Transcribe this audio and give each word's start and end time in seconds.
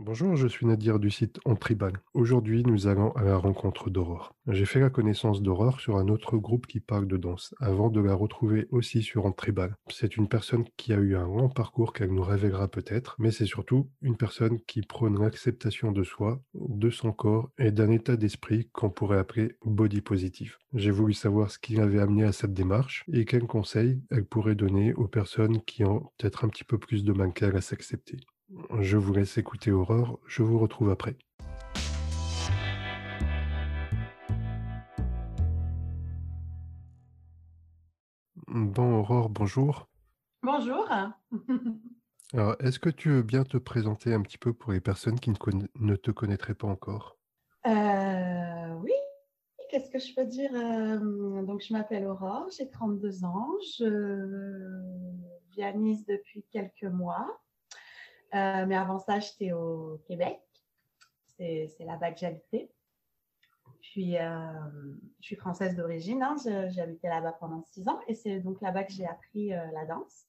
Bonjour, 0.00 0.36
je 0.36 0.46
suis 0.46 0.64
Nadir 0.64 1.00
du 1.00 1.10
site 1.10 1.40
On 1.44 1.56
Tribal. 1.56 1.94
Aujourd'hui, 2.14 2.62
nous 2.62 2.86
allons 2.86 3.10
à 3.16 3.24
la 3.24 3.36
rencontre 3.36 3.90
d'Aurore. 3.90 4.32
J'ai 4.46 4.64
fait 4.64 4.78
la 4.78 4.90
connaissance 4.90 5.42
d'Aurore 5.42 5.80
sur 5.80 5.96
un 5.96 6.06
autre 6.06 6.36
groupe 6.36 6.68
qui 6.68 6.78
parle 6.78 7.08
de 7.08 7.16
danse, 7.16 7.52
avant 7.58 7.90
de 7.90 8.00
la 8.00 8.14
retrouver 8.14 8.68
aussi 8.70 9.02
sur 9.02 9.24
On 9.24 9.32
Tribal. 9.32 9.74
C'est 9.90 10.16
une 10.16 10.28
personne 10.28 10.66
qui 10.76 10.92
a 10.92 10.98
eu 10.98 11.16
un 11.16 11.26
long 11.26 11.48
parcours 11.48 11.92
qu'elle 11.92 12.12
nous 12.12 12.22
révélera 12.22 12.68
peut-être, 12.68 13.16
mais 13.18 13.32
c'est 13.32 13.44
surtout 13.44 13.90
une 14.00 14.16
personne 14.16 14.60
qui 14.68 14.82
prône 14.82 15.20
l'acceptation 15.20 15.90
de 15.90 16.04
soi, 16.04 16.40
de 16.54 16.90
son 16.90 17.10
corps 17.10 17.50
et 17.58 17.72
d'un 17.72 17.90
état 17.90 18.14
d'esprit 18.14 18.68
qu'on 18.72 18.90
pourrait 18.90 19.18
appeler 19.18 19.56
body 19.64 20.00
positive. 20.00 20.58
J'ai 20.74 20.92
voulu 20.92 21.12
savoir 21.12 21.50
ce 21.50 21.58
qui 21.58 21.74
l'avait 21.74 21.98
amené 21.98 22.22
à 22.22 22.30
cette 22.30 22.54
démarche 22.54 23.02
et 23.12 23.24
quels 23.24 23.48
conseils 23.48 24.00
elle 24.12 24.26
pourrait 24.26 24.54
donner 24.54 24.94
aux 24.94 25.08
personnes 25.08 25.60
qui 25.62 25.82
ont 25.82 26.12
peut-être 26.18 26.44
un 26.44 26.48
petit 26.48 26.62
peu 26.62 26.78
plus 26.78 27.02
de 27.02 27.12
mal 27.12 27.32
à 27.52 27.60
s'accepter. 27.60 28.20
Je 28.80 28.96
vous 28.96 29.12
laisse 29.12 29.36
écouter 29.36 29.70
Aurore, 29.72 30.18
je 30.26 30.42
vous 30.42 30.58
retrouve 30.58 30.90
après. 30.90 31.16
Bon, 38.46 39.00
Aurore, 39.00 39.28
bonjour. 39.28 39.88
Bonjour. 40.42 40.88
Alors, 42.32 42.56
est-ce 42.60 42.78
que 42.78 42.90
tu 42.90 43.10
veux 43.10 43.22
bien 43.22 43.44
te 43.44 43.56
présenter 43.56 44.14
un 44.14 44.22
petit 44.22 44.38
peu 44.38 44.52
pour 44.52 44.72
les 44.72 44.80
personnes 44.80 45.18
qui 45.18 45.30
ne, 45.30 45.36
ne 45.80 45.96
te 45.96 46.10
connaîtraient 46.10 46.54
pas 46.54 46.68
encore? 46.68 47.16
Euh, 47.66 48.74
Oui, 48.80 48.92
qu'est-ce 49.70 49.90
que 49.90 49.98
je 49.98 50.14
peux 50.14 50.26
dire? 50.26 50.50
Euh, 50.54 51.42
Donc, 51.42 51.62
je 51.66 51.72
m'appelle 51.72 52.06
Aurore, 52.06 52.48
j'ai 52.56 52.70
32 52.70 53.24
ans, 53.24 53.48
je 53.78 54.80
vis 55.50 55.62
à 55.62 55.72
Nice 55.72 56.04
depuis 56.06 56.44
quelques 56.50 56.84
mois. 56.84 57.26
Euh, 58.34 58.66
mais 58.66 58.76
avant 58.76 58.98
ça, 58.98 59.20
j'étais 59.20 59.52
au 59.52 60.00
Québec. 60.06 60.40
C'est 61.36 61.68
là-bas 61.80 62.12
que 62.12 62.18
j'habitais. 62.18 62.70
Puis, 63.80 64.18
euh, 64.18 64.52
je 65.20 65.26
suis 65.26 65.36
française 65.36 65.76
d'origine. 65.76 66.22
Hein. 66.22 66.36
Habité 66.78 67.08
là-bas 67.08 67.32
pendant 67.32 67.62
six 67.62 67.86
ans 67.88 68.00
et 68.06 68.14
c'est 68.14 68.40
donc 68.40 68.60
là-bas 68.60 68.84
que 68.84 68.92
j'ai 68.92 69.06
appris 69.06 69.54
euh, 69.54 69.64
la 69.72 69.86
danse. 69.86 70.26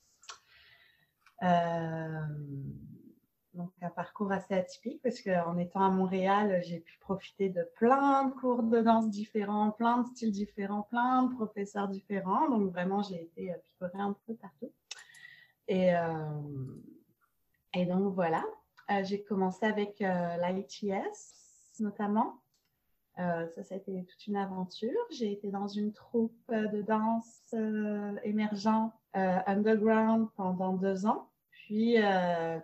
donc, 3.54 3.72
un 3.82 3.90
parcours 3.90 4.32
assez 4.32 4.54
atypique 4.54 5.02
parce 5.02 5.22
qu'en 5.22 5.58
étant 5.58 5.84
à 5.84 5.90
Montréal, 5.90 6.62
j'ai 6.64 6.80
pu 6.80 6.98
profiter 7.00 7.50
de 7.50 7.68
plein 7.76 8.26
de 8.26 8.34
cours 8.34 8.64
de 8.64 8.82
danse 8.82 9.10
différents, 9.10 9.72
plein 9.72 10.04
de 10.04 10.08
styles 10.08 10.32
différents, 10.32 10.84
plein 10.84 11.24
de 11.24 11.34
professeurs 11.34 11.88
différents. 11.90 12.50
Donc, 12.50 12.72
vraiment, 12.72 13.02
j'ai 13.02 13.24
été 13.24 13.54
picorée 13.66 14.00
un 14.00 14.16
peu 14.26 14.36
partout. 14.36 14.72
Et 15.68 15.94
et 17.74 17.86
donc 17.86 18.14
voilà, 18.14 18.44
euh, 18.92 19.04
j'ai 19.04 19.24
commencé 19.24 19.66
avec 19.66 20.02
euh, 20.02 20.38
l'ITS 20.48 21.80
notamment. 21.80 22.42
Euh, 23.20 23.48
ça, 23.50 23.64
ça 23.64 23.76
a 23.76 23.78
été 23.78 24.06
toute 24.06 24.28
une 24.28 24.38
aventure. 24.38 25.00
J'ai 25.12 25.32
été 25.32 25.50
dans 25.52 25.68
une 25.68 25.94
troupe 25.94 26.34
de 26.50 26.82
danse 26.82 27.54
émergent 28.24 28.92
underground 29.14 30.30
pendant 30.36 30.74
deux 30.74 31.06
ans. 31.06 31.30
Puis, 31.52 31.98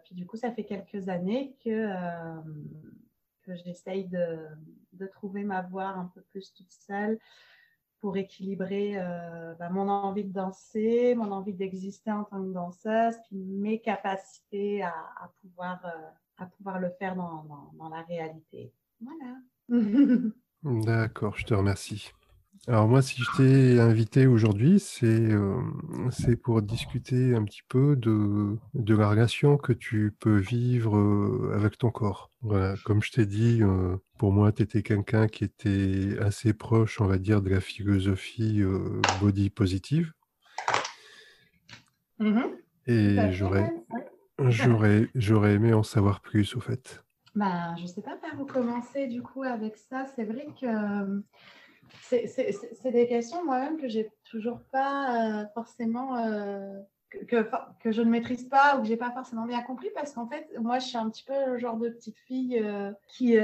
puis 0.03 0.15
du 0.15 0.25
coup, 0.25 0.37
ça 0.37 0.51
fait 0.51 0.63
quelques 0.63 1.09
années 1.09 1.57
que, 1.63 1.87
que 3.43 3.55
j'essaye 3.55 4.05
de, 4.05 4.39
de, 4.93 5.07
trouver 5.07 5.43
ma 5.43 5.61
voie 5.61 5.87
un 5.87 6.11
peu 6.13 6.21
plus 6.21 6.53
toute 6.53 6.71
seule 6.71 7.19
pour 8.05 8.17
équilibrer 8.17 8.99
euh, 8.99 9.55
ben, 9.55 9.69
mon 9.71 9.89
envie 9.89 10.25
de 10.25 10.31
danser, 10.31 11.15
mon 11.15 11.31
envie 11.31 11.53
d'exister 11.53 12.11
en 12.11 12.23
tant 12.23 12.39
que 12.39 12.53
danseuse, 12.53 13.15
puis 13.27 13.35
mes 13.35 13.79
capacités 13.79 14.83
à, 14.83 14.93
pouvoir, 15.41 15.83
euh, 15.85 15.89
à 16.37 16.45
pouvoir 16.45 16.79
le 16.79 16.91
faire 16.99 17.15
dans, 17.15 17.71
dans 17.73 17.89
la 17.89 18.03
réalité. 18.03 18.71
Voilà. 19.01 19.37
D'accord, 20.85 21.35
je 21.35 21.45
te 21.47 21.55
remercie. 21.55 22.11
Alors 22.67 22.87
moi, 22.87 23.03
si 23.03 23.21
je 23.21 23.37
t'ai 23.37 23.79
invité 23.79 24.25
aujourd'hui, 24.25 24.79
c'est 24.79 25.05
euh, 25.05 25.61
c'est 26.09 26.35
pour 26.35 26.63
discuter 26.63 27.35
un 27.35 27.43
petit 27.43 27.61
peu 27.69 27.95
de, 27.95 28.57
de 28.73 28.95
la 28.95 29.07
relation 29.07 29.57
que 29.57 29.71
tu 29.71 30.15
peux 30.19 30.37
vivre 30.37 30.97
euh, 30.97 31.51
avec 31.53 31.77
ton 31.77 31.91
corps. 31.91 32.31
Voilà, 32.41 32.73
comme 32.83 33.03
je 33.03 33.11
t'ai 33.11 33.27
dit, 33.27 33.61
euh, 33.61 33.97
pour 34.17 34.31
moi, 34.31 34.51
tu 34.51 34.63
étais 34.63 34.81
quelqu'un 34.81 35.27
qui 35.27 35.43
était 35.43 36.17
assez 36.19 36.53
proche, 36.55 36.99
on 36.99 37.05
va 37.05 37.19
dire, 37.19 37.43
de 37.43 37.51
la 37.51 37.61
philosophie 37.61 38.63
body 39.21 39.51
positive. 39.51 40.11
Mm-hmm. 42.19 42.51
Et 42.87 43.31
j'aurais 43.31 43.71
j'aurais 44.39 45.07
j'aurais 45.13 45.53
aimé 45.53 45.71
en 45.73 45.83
savoir 45.83 46.19
plus, 46.19 46.55
au 46.55 46.61
fait. 46.61 47.03
Ben, 47.35 47.75
je 47.77 47.83
ne 47.83 47.87
sais 47.87 48.01
pas 48.01 48.15
par 48.15 48.39
où 48.41 48.45
commencer 48.45 49.05
du 49.05 49.21
coup 49.21 49.43
avec 49.43 49.77
ça. 49.77 50.05
C'est 50.15 50.23
vrai 50.23 50.47
que 50.59 51.21
c'est 52.01 52.91
des 52.91 53.07
questions 53.07 53.43
moi-même 53.43 53.77
que 53.77 53.87
j'ai 53.87 54.11
toujours 54.29 54.59
pas 54.71 55.41
euh, 55.41 55.45
forcément 55.53 56.17
euh, 56.17 56.79
que, 57.27 57.47
que, 57.79 57.91
je 57.91 58.01
ne 58.01 58.09
maîtrise 58.09 58.47
pas 58.49 58.77
ou 58.77 58.81
que 58.81 58.87
j'ai 58.87 58.97
pas 58.97 59.11
forcément 59.11 59.45
bien 59.45 59.61
compris 59.61 59.89
parce 59.95 60.13
qu'en 60.13 60.27
fait 60.27 60.47
moi 60.59 60.79
je 60.79 60.87
suis 60.87 60.97
un 60.97 61.09
petit 61.09 61.23
peu 61.23 61.33
le 61.45 61.57
genre 61.57 61.77
de 61.77 61.89
petite 61.89 62.17
fille 62.19 62.59
euh, 62.59 62.91
qui 63.07 63.37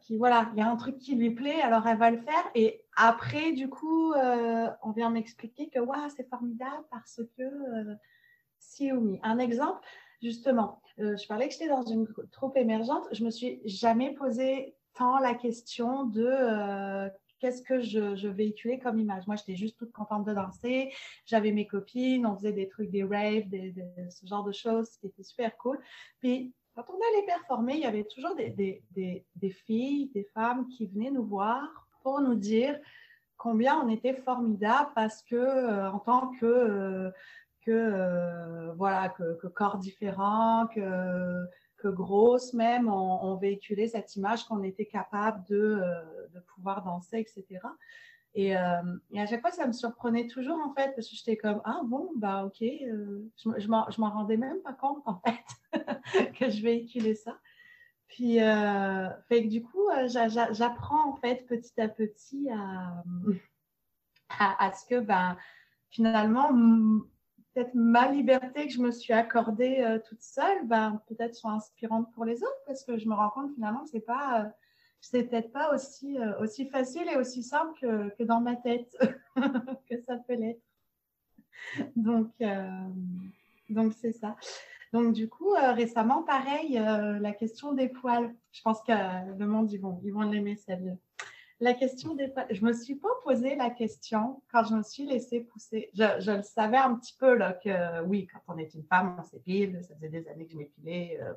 qui 0.00 0.16
voilà 0.16 0.50
il 0.54 0.58
y 0.58 0.62
a 0.62 0.70
un 0.70 0.76
truc 0.76 0.98
qui 0.98 1.16
lui 1.16 1.30
plaît 1.30 1.60
alors 1.62 1.86
elle 1.86 1.98
va 1.98 2.10
le 2.10 2.20
faire 2.20 2.50
et 2.54 2.82
après 2.96 3.52
du 3.52 3.68
coup 3.68 4.12
on 4.14 4.90
vient 4.92 5.10
m'expliquer 5.10 5.68
que 5.68 5.80
ouais, 5.80 5.96
c'est 6.16 6.28
formidable 6.28 6.84
parce 6.90 7.20
que 7.36 7.44
si 8.58 8.92
ou 8.92 9.00
oui 9.00 9.20
un 9.22 9.38
exemple 9.38 9.80
justement 10.22 10.80
je 10.98 11.26
parlais 11.26 11.48
que 11.48 11.52
j'étais 11.52 11.68
dans 11.68 11.84
une 11.84 12.06
troupe 12.30 12.56
émergente 12.56 13.06
je 13.12 13.24
me 13.24 13.30
suis 13.30 13.60
jamais 13.64 14.14
posé 14.14 14.76
tant 14.94 15.18
la 15.18 15.34
question 15.34 16.04
de 16.04 17.10
qu'est-ce 17.38 17.62
que 17.62 17.80
je, 17.80 18.28
véhiculais 18.28 18.78
comme 18.78 18.98
image. 18.98 19.26
Moi, 19.26 19.36
j'étais 19.36 19.56
juste 19.56 19.76
toute 19.78 19.92
contente 19.92 20.24
de 20.24 20.34
danser. 20.34 20.92
J'avais 21.26 21.52
mes 21.52 21.66
copines, 21.66 22.26
on 22.26 22.36
faisait 22.36 22.52
des 22.52 22.68
trucs, 22.68 22.90
des 22.90 23.04
raves, 23.04 23.44
ce 24.10 24.26
genre 24.26 24.44
de 24.44 24.52
choses 24.52 24.96
qui 24.98 25.06
étaient 25.06 25.22
super 25.22 25.56
cool. 25.56 25.78
Puis, 26.20 26.52
quand 26.74 26.84
on 26.88 27.16
allait 27.16 27.26
performer, 27.26 27.74
il 27.74 27.80
y 27.80 27.86
avait 27.86 28.04
toujours 28.04 28.34
des, 28.36 29.50
filles, 29.50 30.10
des 30.14 30.24
femmes 30.34 30.68
qui 30.68 30.86
venaient 30.86 31.10
nous 31.10 31.24
voir 31.24 31.88
pour 32.02 32.20
nous 32.20 32.36
dire 32.36 32.78
combien 33.36 33.80
on 33.80 33.88
était 33.88 34.14
formidable 34.14 34.90
parce 34.94 35.22
que, 35.22 35.36
euh, 35.36 35.90
en 35.90 35.98
tant 35.98 36.32
que. 36.40 36.46
Euh, 36.46 37.10
euh, 37.70 38.72
voilà 38.76 39.10
que, 39.10 39.34
que, 39.34 39.46
corps 39.46 39.78
différent 39.78 40.66
que 40.74 41.46
que 41.78 41.88
grosses 41.88 42.52
même 42.52 42.88
ont, 42.88 43.36
véhiculé 43.36 43.88
cette 43.88 44.14
image 44.16 44.44
qu'on 44.44 44.62
était 44.62 44.86
capable 44.86 45.44
de, 45.46 45.56
euh, 45.56 46.28
de, 46.34 46.40
pouvoir 46.40 46.84
danser, 46.84 47.18
etc. 47.18 47.60
Et, 48.34 48.56
euh, 48.56 48.60
et, 49.12 49.20
à 49.20 49.26
chaque 49.26 49.40
fois, 49.40 49.52
ça 49.52 49.66
me 49.66 49.72
surprenait 49.72 50.26
toujours, 50.26 50.58
en 50.58 50.74
fait, 50.74 50.92
parce 50.94 51.08
que 51.08 51.16
j'étais 51.16 51.36
comme, 51.36 51.62
ah 51.64 51.80
bon, 51.84 52.10
bah 52.16 52.44
ok, 52.44 52.62
euh, 52.62 53.24
je, 53.36 53.50
je 53.58 53.68
m'en 54.00 54.10
rendais 54.10 54.36
même 54.36 54.60
pas 54.62 54.74
compte, 54.74 55.02
en 55.06 55.20
fait, 55.20 55.72
que 56.38 56.50
je 56.50 56.62
véhiculais 56.62 57.14
ça. 57.14 57.38
Puis, 58.08 58.38
fait 59.28 59.44
que 59.44 59.48
du 59.48 59.62
coup, 59.62 59.86
j'apprends, 60.06 61.10
en 61.10 61.16
fait, 61.16 61.46
petit 61.46 61.80
à 61.80 61.88
petit 61.88 62.48
à, 62.50 63.04
à, 64.38 64.66
à 64.66 64.72
ce 64.72 64.84
que, 64.86 64.98
ben, 64.98 65.36
finalement, 65.90 66.50
peut-être 67.58 67.74
ma 67.74 68.08
liberté 68.08 68.66
que 68.66 68.72
je 68.72 68.80
me 68.80 68.90
suis 68.90 69.12
accordée 69.12 69.80
euh, 69.80 69.98
toute 69.98 70.22
seule, 70.22 70.66
ben, 70.66 71.02
peut-être 71.08 71.34
soit 71.34 71.50
inspirante 71.50 72.12
pour 72.12 72.24
les 72.24 72.42
autres, 72.42 72.62
parce 72.66 72.84
que 72.84 72.98
je 72.98 73.08
me 73.08 73.14
rends 73.14 73.30
compte 73.30 73.52
finalement 73.54 73.82
que 73.82 73.90
c'est 73.90 74.00
pas, 74.00 74.42
euh, 74.42 74.48
c'est 75.00 75.24
peut-être 75.24 75.50
pas 75.50 75.74
aussi, 75.74 76.18
euh, 76.18 76.38
aussi 76.40 76.66
facile 76.66 77.08
et 77.12 77.16
aussi 77.16 77.42
simple 77.42 77.78
que, 77.80 78.14
que 78.16 78.22
dans 78.22 78.40
ma 78.40 78.54
tête 78.54 78.96
que 79.90 80.00
ça 80.02 80.16
peut 80.16 80.34
l'être. 80.34 80.62
Donc, 81.96 82.30
donc 83.68 83.92
c'est 83.92 84.12
ça. 84.12 84.36
Donc 84.92 85.12
du 85.12 85.28
coup, 85.28 85.52
récemment, 85.74 86.22
pareil, 86.22 86.74
la 86.74 87.32
question 87.32 87.72
des 87.72 87.88
poils. 87.88 88.32
Je 88.52 88.62
pense 88.62 88.80
que 88.82 88.92
le 89.36 89.46
monde, 89.46 89.72
ils 89.72 89.80
vont, 89.80 90.00
ils 90.04 90.12
vont 90.12 90.22
l'aimer 90.22 90.54
celle-là 90.54 90.92
la 91.60 91.74
question 91.74 92.14
des 92.14 92.32
Je 92.50 92.64
me 92.64 92.72
suis 92.72 92.94
pas 92.94 93.08
posé 93.24 93.56
la 93.56 93.70
question 93.70 94.42
quand 94.52 94.64
je 94.64 94.74
me 94.74 94.82
suis 94.82 95.04
laissée 95.06 95.40
pousser. 95.40 95.90
Je, 95.94 96.30
le 96.30 96.42
savais 96.42 96.76
un 96.76 96.94
petit 96.94 97.16
peu 97.18 97.34
là, 97.34 97.52
que 97.52 98.02
oui, 98.04 98.26
quand 98.26 98.54
on 98.54 98.58
est 98.58 98.74
une 98.74 98.84
femme, 98.84 99.16
on 99.18 99.22
s'épile. 99.24 99.78
Ça 99.82 99.94
faisait 99.96 100.08
des 100.08 100.28
années 100.28 100.46
que 100.46 100.52
je 100.52 100.56
m'épilais, 100.56 101.18
euh, 101.22 101.34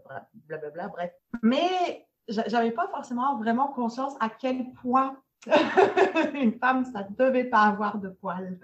blablabla, 0.48 0.90
bref. 0.90 1.12
Mais 1.42 2.06
j'avais 2.28 2.72
pas 2.72 2.88
forcément 2.90 3.38
vraiment 3.38 3.70
conscience 3.70 4.14
à 4.20 4.30
quel 4.30 4.72
point 4.74 5.18
une 6.36 6.54
femme, 6.60 6.86
ça 6.86 7.04
devait 7.18 7.46
pas 7.46 7.64
avoir 7.64 7.98
de 7.98 8.10
poils. 8.10 8.60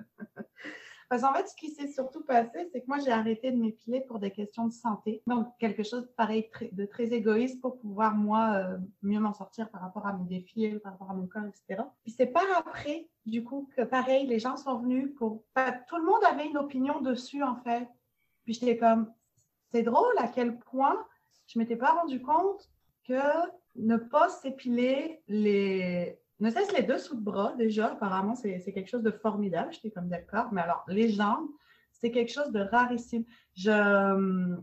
Parce 1.09 1.21
qu'en 1.21 1.33
fait, 1.33 1.47
ce 1.47 1.55
qui 1.55 1.71
s'est 1.71 1.87
surtout 1.87 2.21
passé, 2.21 2.67
c'est 2.71 2.81
que 2.81 2.87
moi, 2.87 2.97
j'ai 2.99 3.11
arrêté 3.11 3.51
de 3.51 3.57
m'épiler 3.57 4.01
pour 4.01 4.19
des 4.19 4.31
questions 4.31 4.67
de 4.67 4.73
santé. 4.73 5.21
Donc, 5.25 5.47
quelque 5.57 5.83
chose 5.83 6.09
pareil 6.17 6.49
de 6.73 6.85
très 6.85 7.13
égoïste 7.13 7.61
pour 7.61 7.79
pouvoir, 7.79 8.15
moi, 8.15 8.55
euh, 8.55 8.77
mieux 9.01 9.19
m'en 9.19 9.33
sortir 9.33 9.69
par 9.69 9.81
rapport 9.81 10.05
à 10.05 10.13
mes 10.13 10.25
défis, 10.25 10.69
par 10.83 10.93
rapport 10.93 11.11
à 11.11 11.13
mon 11.13 11.27
corps, 11.27 11.45
etc. 11.45 11.83
Puis 12.03 12.11
c'est 12.11 12.27
par 12.27 12.43
après, 12.57 13.07
du 13.25 13.43
coup, 13.43 13.69
que 13.75 13.83
pareil, 13.83 14.27
les 14.27 14.39
gens 14.39 14.57
sont 14.57 14.79
venus 14.79 15.13
pour. 15.15 15.43
tout 15.87 15.97
le 15.97 16.05
monde 16.05 16.23
avait 16.29 16.47
une 16.47 16.57
opinion 16.57 16.99
dessus, 16.99 17.41
en 17.41 17.55
fait. 17.55 17.87
Puis 18.43 18.55
j'étais 18.55 18.77
comme, 18.77 19.11
c'est 19.71 19.83
drôle 19.83 20.13
à 20.17 20.27
quel 20.27 20.59
point 20.59 20.97
je 21.47 21.57
m'étais 21.57 21.77
pas 21.77 21.93
rendu 21.93 22.21
compte 22.21 22.69
que 23.07 23.21
ne 23.77 23.95
pas 23.95 24.27
s'épiler 24.27 25.21
les, 25.27 26.19
ne 26.39 26.49
cesse 26.49 26.71
les 26.71 26.83
deux 26.83 26.97
sous 26.97 27.15
le 27.15 27.21
bras, 27.21 27.53
déjà, 27.57 27.93
apparemment, 27.93 28.35
c'est 28.35 28.61
quelque 28.73 28.89
chose 28.89 29.03
de 29.03 29.11
formidable. 29.11 29.71
J'étais 29.73 29.91
comme 29.91 30.09
d'accord. 30.09 30.49
Mais 30.51 30.61
alors, 30.61 30.83
les 30.87 31.09
jambes, 31.09 31.47
c'est 31.91 32.11
quelque 32.11 32.31
chose 32.31 32.51
de 32.51 32.59
rarissime. 32.59 33.25
Je... 33.55 34.57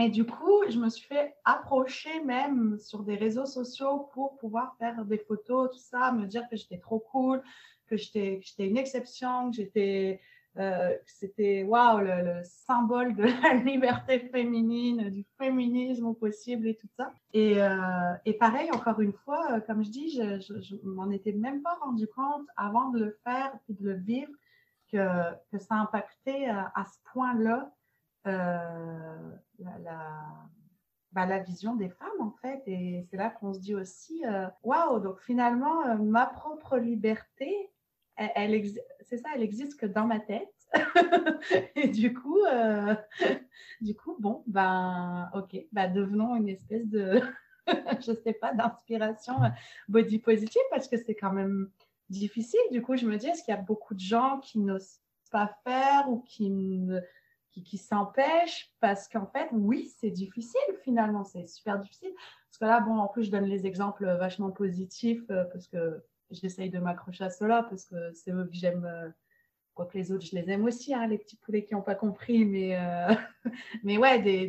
Et 0.00 0.08
du 0.08 0.26
coup, 0.26 0.62
je 0.68 0.78
me 0.78 0.88
suis 0.88 1.06
fait 1.06 1.36
approcher 1.44 2.22
même 2.24 2.78
sur 2.78 3.04
des 3.04 3.14
réseaux 3.14 3.46
sociaux 3.46 4.10
pour 4.12 4.36
pouvoir 4.38 4.74
faire 4.78 5.04
des 5.04 5.18
photos, 5.18 5.70
tout 5.70 5.78
ça, 5.78 6.10
me 6.10 6.26
dire 6.26 6.48
que 6.50 6.56
j'étais 6.56 6.78
trop 6.78 6.98
cool, 6.98 7.42
que 7.86 7.96
j'étais 7.96 8.40
une 8.58 8.76
exception, 8.76 9.50
que 9.50 9.56
j'étais 9.56 10.20
euh, 10.56 10.96
c'était 11.04 11.64
waouh 11.64 11.98
le, 11.98 12.42
symbole 12.44 13.16
de 13.16 13.24
la 13.42 13.54
liberté 13.54 14.20
féminine, 14.20 15.10
du 15.10 15.24
féminisme 15.36 16.06
au 16.06 16.14
possible 16.14 16.68
et 16.68 16.76
tout 16.76 16.88
ça. 16.96 17.12
Et, 17.32 17.60
euh, 17.60 18.14
et 18.24 18.34
pareil, 18.34 18.70
encore 18.70 19.00
une 19.00 19.12
fois, 19.12 19.44
euh, 19.52 19.60
comme 19.60 19.82
je 19.82 19.90
dis, 19.90 20.10
je, 20.10 20.38
je, 20.40 20.76
m'en 20.84 21.10
étais 21.10 21.32
même 21.32 21.60
pas 21.62 21.74
rendu 21.82 22.06
compte 22.06 22.46
avant 22.56 22.90
de 22.90 23.00
le 23.00 23.18
faire 23.24 23.52
et 23.68 23.72
de 23.72 23.84
le 23.84 23.94
vivre 23.94 24.30
que, 24.92 25.32
que 25.50 25.58
ça 25.58 25.74
impactait 25.74 26.46
à, 26.46 26.84
ce 26.84 26.98
point-là 27.12 27.72
la, 28.24 28.68
bah, 31.10 31.26
la, 31.26 31.38
vision 31.40 31.74
des 31.74 31.88
femmes 31.88 32.20
en 32.20 32.30
fait. 32.42 32.62
Et 32.66 33.04
c'est 33.10 33.16
là 33.16 33.30
qu'on 33.30 33.52
se 33.54 33.58
dit 33.58 33.74
aussi, 33.74 34.22
waouh, 34.62 35.00
donc 35.00 35.20
finalement, 35.20 35.96
ma 35.98 36.26
propre 36.26 36.78
liberté, 36.78 37.63
elle, 38.16 38.64
c'est 39.02 39.18
ça, 39.18 39.28
elle 39.34 39.42
existe 39.42 39.78
que 39.78 39.86
dans 39.86 40.06
ma 40.06 40.20
tête. 40.20 40.48
et 41.76 41.88
du 41.88 42.14
coup, 42.14 42.44
euh, 42.44 42.94
du 43.80 43.94
coup, 43.94 44.16
bon, 44.18 44.42
ben, 44.46 45.30
ok, 45.34 45.56
ben, 45.72 45.92
devenons 45.92 46.34
une 46.36 46.48
espèce 46.48 46.86
de, 46.88 47.20
je 48.00 48.12
sais 48.12 48.32
pas, 48.32 48.52
d'inspiration 48.52 49.34
body 49.88 50.18
positive 50.18 50.62
parce 50.70 50.88
que 50.88 50.96
c'est 50.96 51.14
quand 51.14 51.32
même 51.32 51.70
difficile. 52.08 52.60
Du 52.70 52.82
coup, 52.82 52.96
je 52.96 53.06
me 53.06 53.16
dis, 53.16 53.26
est-ce 53.26 53.42
qu'il 53.44 53.54
y 53.54 53.56
a 53.56 53.60
beaucoup 53.60 53.94
de 53.94 54.00
gens 54.00 54.40
qui 54.40 54.58
n'osent 54.58 55.00
pas 55.30 55.56
faire 55.64 56.08
ou 56.08 56.20
qui, 56.20 56.52
qui, 57.50 57.62
qui 57.62 57.78
s'empêchent? 57.78 58.72
Parce 58.80 59.08
qu'en 59.08 59.26
fait, 59.26 59.48
oui, 59.52 59.92
c'est 59.98 60.10
difficile 60.10 60.60
finalement, 60.82 61.24
c'est 61.24 61.46
super 61.46 61.78
difficile. 61.78 62.12
Parce 62.48 62.58
que 62.58 62.64
là, 62.64 62.80
bon, 62.80 62.98
en 62.98 63.08
plus, 63.08 63.24
je 63.24 63.30
donne 63.30 63.46
les 63.46 63.66
exemples 63.66 64.04
vachement 64.04 64.50
positifs 64.50 65.24
euh, 65.30 65.44
parce 65.52 65.66
que 65.66 66.02
j'essaye 66.34 66.70
de 66.70 66.78
m'accrocher 66.78 67.24
à 67.24 67.30
cela 67.30 67.62
parce 67.64 67.84
que 67.84 68.12
c'est 68.12 68.32
eux 68.32 68.44
que 68.44 68.54
j'aime. 68.54 68.84
Euh, 68.84 69.08
quoique 69.74 69.96
les 69.98 70.12
autres, 70.12 70.24
je 70.24 70.36
les 70.36 70.48
aime 70.50 70.64
aussi, 70.64 70.94
hein, 70.94 71.06
les 71.06 71.18
petits 71.18 71.36
poulets 71.36 71.64
qui 71.64 71.74
n'ont 71.74 71.82
pas 71.82 71.94
compris. 71.94 72.44
Mais, 72.44 72.76
euh, 72.78 73.14
mais 73.84 73.98
ouais, 73.98 74.22
des, 74.22 74.48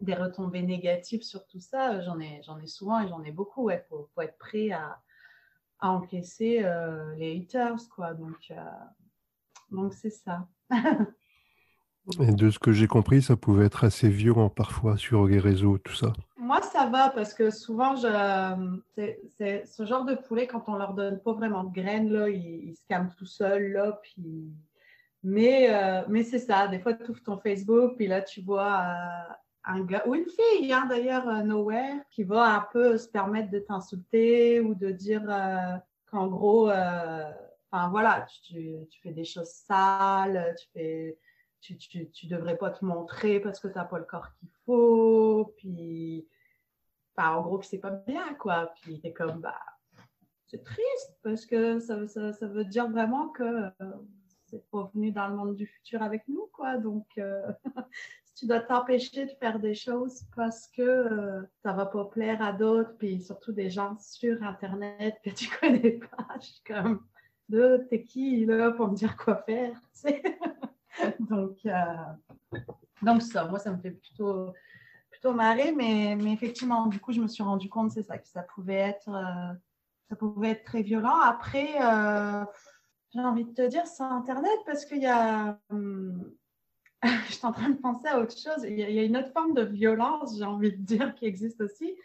des, 0.00 0.14
retombées 0.14 0.62
négatives 0.62 1.22
sur 1.22 1.46
tout 1.46 1.60
ça, 1.60 2.00
j'en 2.02 2.18
ai, 2.20 2.42
j'en 2.44 2.58
ai 2.60 2.66
souvent 2.66 3.00
et 3.00 3.08
j'en 3.08 3.22
ai 3.22 3.32
beaucoup. 3.32 3.70
Il 3.70 3.82
faut, 3.88 4.08
faut, 4.14 4.20
être 4.22 4.38
prêt 4.38 4.70
à, 4.70 5.00
à 5.80 5.90
encaisser 5.90 6.60
euh, 6.62 7.14
les 7.16 7.36
haters. 7.36 7.88
Quoi. 7.94 8.14
Donc, 8.14 8.52
donc 9.70 9.92
c'est 9.92 10.10
ça. 10.10 10.48
et 12.20 12.32
de 12.32 12.50
ce 12.50 12.58
que 12.58 12.72
j'ai 12.72 12.86
compris, 12.86 13.22
ça 13.22 13.36
pouvait 13.36 13.66
être 13.66 13.84
assez 13.84 14.08
violent 14.08 14.48
parfois 14.48 14.96
sur 14.96 15.26
les 15.26 15.38
réseaux, 15.38 15.78
tout 15.78 15.94
ça. 15.94 16.12
Moi, 16.44 16.60
ça 16.60 16.84
va 16.84 17.08
parce 17.08 17.32
que 17.32 17.50
souvent, 17.50 17.96
c'est 17.96 19.64
ce 19.64 19.86
genre 19.86 20.04
de 20.04 20.14
poulet, 20.14 20.46
quand 20.46 20.68
on 20.68 20.76
leur 20.76 20.92
donne 20.92 21.18
pas 21.20 21.32
vraiment 21.32 21.64
de 21.64 21.72
graines, 21.72 22.12
là, 22.12 22.28
ils, 22.28 22.76
se 22.76 22.84
calment 22.86 23.12
tout 23.16 23.24
seuls. 23.24 23.72
Là, 23.72 23.98
puis... 24.02 24.52
Mais, 25.22 25.74
euh, 25.74 26.02
mais 26.08 26.22
c'est 26.22 26.38
ça. 26.38 26.68
Des 26.68 26.80
fois, 26.80 26.92
tu 26.92 27.10
ouvres 27.10 27.22
ton 27.22 27.38
Facebook, 27.38 27.94
puis 27.96 28.08
là, 28.08 28.20
tu 28.20 28.42
vois 28.42 28.82
euh, 28.82 29.32
un 29.64 29.80
gars 29.84 30.02
ou 30.06 30.14
une 30.14 30.26
fille, 30.26 30.70
hein, 30.70 30.84
d'ailleurs, 30.86 31.26
euh, 31.26 31.42
Nowhere, 31.42 32.02
qui 32.10 32.24
va 32.24 32.56
un 32.56 32.66
peu 32.70 32.98
se 32.98 33.08
permettre 33.08 33.50
de 33.50 33.60
t'insulter 33.60 34.60
ou 34.60 34.74
de 34.74 34.90
dire 34.90 35.22
qu'en 36.10 36.26
gros, 36.26 36.68
enfin 36.68 37.88
voilà, 37.88 38.26
tu, 38.44 38.86
tu, 38.90 39.00
fais 39.00 39.12
des 39.12 39.24
choses 39.24 39.48
sales, 39.48 40.54
tu 40.60 40.66
fais 40.74 41.18
tu, 41.62 41.78
tu, 41.78 42.10
tu, 42.10 42.26
devrais 42.26 42.58
pas 42.58 42.70
te 42.70 42.84
montrer 42.84 43.40
parce 43.40 43.58
que 43.58 43.68
tu 43.68 43.74
n'as 43.78 43.86
pas 43.86 43.98
le 43.98 44.04
corps 44.04 44.28
qu'il 44.38 44.50
faut. 44.66 45.54
Puis, 45.56 46.26
en 47.18 47.42
gros, 47.42 47.58
que 47.58 47.66
c'est 47.66 47.78
pas 47.78 47.90
bien, 47.90 48.34
quoi. 48.34 48.72
Puis, 48.82 49.00
es 49.04 49.12
comme, 49.12 49.40
bah, 49.40 49.60
c'est 50.46 50.62
triste 50.62 51.18
parce 51.22 51.46
que 51.46 51.80
ça, 51.80 51.96
veut 52.46 52.64
dire 52.64 52.88
vraiment 52.90 53.28
que 53.28 53.42
euh, 53.42 53.70
c'est 54.46 54.68
pas 54.70 54.90
venu 54.94 55.10
dans 55.10 55.28
le 55.28 55.36
monde 55.36 55.56
du 55.56 55.66
futur 55.66 56.02
avec 56.02 56.26
nous, 56.28 56.48
quoi. 56.52 56.76
Donc, 56.76 57.06
euh, 57.18 57.42
tu 58.36 58.46
dois 58.46 58.60
t'empêcher 58.60 59.26
de 59.26 59.30
faire 59.40 59.58
des 59.58 59.74
choses 59.74 60.22
parce 60.34 60.66
que 60.68 60.82
euh, 60.82 61.42
ça 61.62 61.72
va 61.72 61.86
pas 61.86 62.04
plaire 62.06 62.42
à 62.42 62.52
d'autres, 62.52 62.96
puis 62.98 63.20
surtout 63.20 63.52
des 63.52 63.70
gens 63.70 63.96
sur 63.98 64.42
Internet 64.42 65.16
que 65.24 65.30
tu 65.30 65.48
connais 65.60 65.98
pas, 65.98 66.26
je 66.40 66.46
suis 66.46 66.62
comme, 66.66 67.04
de 67.48 67.86
t'es 67.90 68.02
qui 68.02 68.44
là 68.44 68.70
pour 68.72 68.88
me 68.88 68.94
dire 68.94 69.16
quoi 69.16 69.36
faire, 69.42 69.80
donc, 71.20 71.58
euh, 71.66 72.58
donc, 73.02 73.22
ça, 73.22 73.46
moi, 73.46 73.58
ça 73.58 73.72
me 73.72 73.78
fait 73.78 73.92
plutôt, 73.92 74.52
plutôt 75.24 75.74
mais, 75.74 76.16
mais 76.16 76.32
effectivement, 76.32 76.86
du 76.86 77.00
coup, 77.00 77.12
je 77.12 77.20
me 77.20 77.28
suis 77.28 77.42
rendu 77.42 77.68
compte, 77.68 77.92
c'est 77.92 78.02
ça, 78.02 78.18
que 78.18 78.28
ça 78.28 78.42
pouvait 78.42 78.74
être, 78.74 79.08
euh, 79.08 79.54
ça 80.10 80.16
pouvait 80.16 80.50
être 80.50 80.64
très 80.64 80.82
violent. 80.82 81.18
Après, 81.18 81.70
euh, 81.80 82.44
j'ai 83.12 83.20
envie 83.20 83.44
de 83.44 83.52
te 83.52 83.66
dire, 83.66 83.86
c'est 83.86 84.02
Internet 84.02 84.58
parce 84.66 84.84
qu'il 84.84 85.02
y 85.02 85.06
a. 85.06 85.58
Hum, 85.70 86.30
je 87.02 87.32
suis 87.32 87.46
en 87.46 87.52
train 87.52 87.70
de 87.70 87.78
penser 87.78 88.08
à 88.08 88.20
autre 88.20 88.36
chose. 88.36 88.64
Il 88.64 88.78
y, 88.78 88.98
a, 88.98 89.02
une 89.02 89.16
autre 89.16 89.32
forme 89.32 89.54
de 89.54 89.62
violence, 89.62 90.36
j'ai 90.38 90.44
envie 90.44 90.72
de 90.72 90.82
dire, 90.82 91.14
qui 91.14 91.26
existe 91.26 91.60
aussi. 91.60 91.96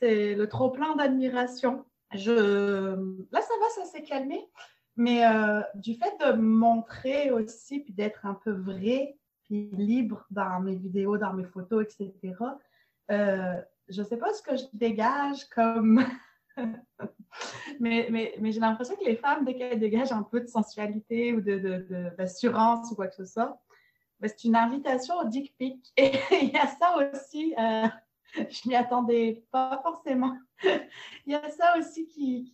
C'est 0.00 0.34
le 0.34 0.48
trop-plein 0.48 0.96
d'admiration. 0.96 1.84
Je... 2.14 2.94
Là, 3.32 3.40
ça 3.40 3.54
va, 3.60 3.84
ça 3.84 3.84
s'est 3.84 4.02
calmé. 4.02 4.46
Mais 4.96 5.26
euh, 5.26 5.60
du 5.74 5.94
fait 5.94 6.14
de 6.20 6.32
montrer 6.36 7.30
aussi, 7.30 7.80
puis 7.80 7.92
d'être 7.92 8.24
un 8.24 8.34
peu 8.34 8.50
vrai, 8.50 9.16
puis 9.44 9.70
libre 9.72 10.26
dans 10.30 10.60
mes 10.60 10.74
vidéos, 10.74 11.18
dans 11.18 11.34
mes 11.34 11.44
photos, 11.44 11.84
etc., 11.84 12.34
euh, 13.10 13.60
je 13.88 14.02
ne 14.02 14.06
sais 14.06 14.16
pas 14.16 14.32
ce 14.32 14.42
que 14.42 14.56
je 14.56 14.64
dégage 14.72 15.48
comme... 15.48 16.04
mais, 17.80 18.08
j'ai 18.42 18.60
l'impression 18.60 18.96
que 18.96 19.04
les 19.04 19.16
femmes, 19.16 19.44
dès 19.44 19.54
qu'elles 19.54 19.80
dégagent 19.80 20.12
un 20.12 20.22
peu 20.22 20.40
de 20.40 20.46
sensualité 20.46 21.32
ou 21.32 21.40
d'assurance 21.40 22.82
de, 22.82 22.88
de, 22.88 22.92
ou 22.92 22.96
quoi 22.96 23.08
que 23.08 23.14
ce 23.14 23.24
soit, 23.24 23.60
ben, 24.20 24.28
c'est 24.28 24.44
une 24.44 24.56
invitation 24.56 25.16
au 25.18 25.24
dick 25.24 25.54
pic. 25.58 25.92
Et 25.96 26.12
il 26.32 26.50
y 26.50 26.56
a 26.56 26.66
ça 26.66 26.96
aussi, 26.96 27.54
euh, 27.58 27.86
je 28.34 28.68
m'y 28.68 28.74
attendais 28.74 29.44
pas 29.50 29.80
forcément. 29.82 30.36
il 30.64 31.32
y 31.32 31.34
a 31.34 31.48
ça 31.50 31.78
aussi 31.78 32.06
qui, 32.06 32.48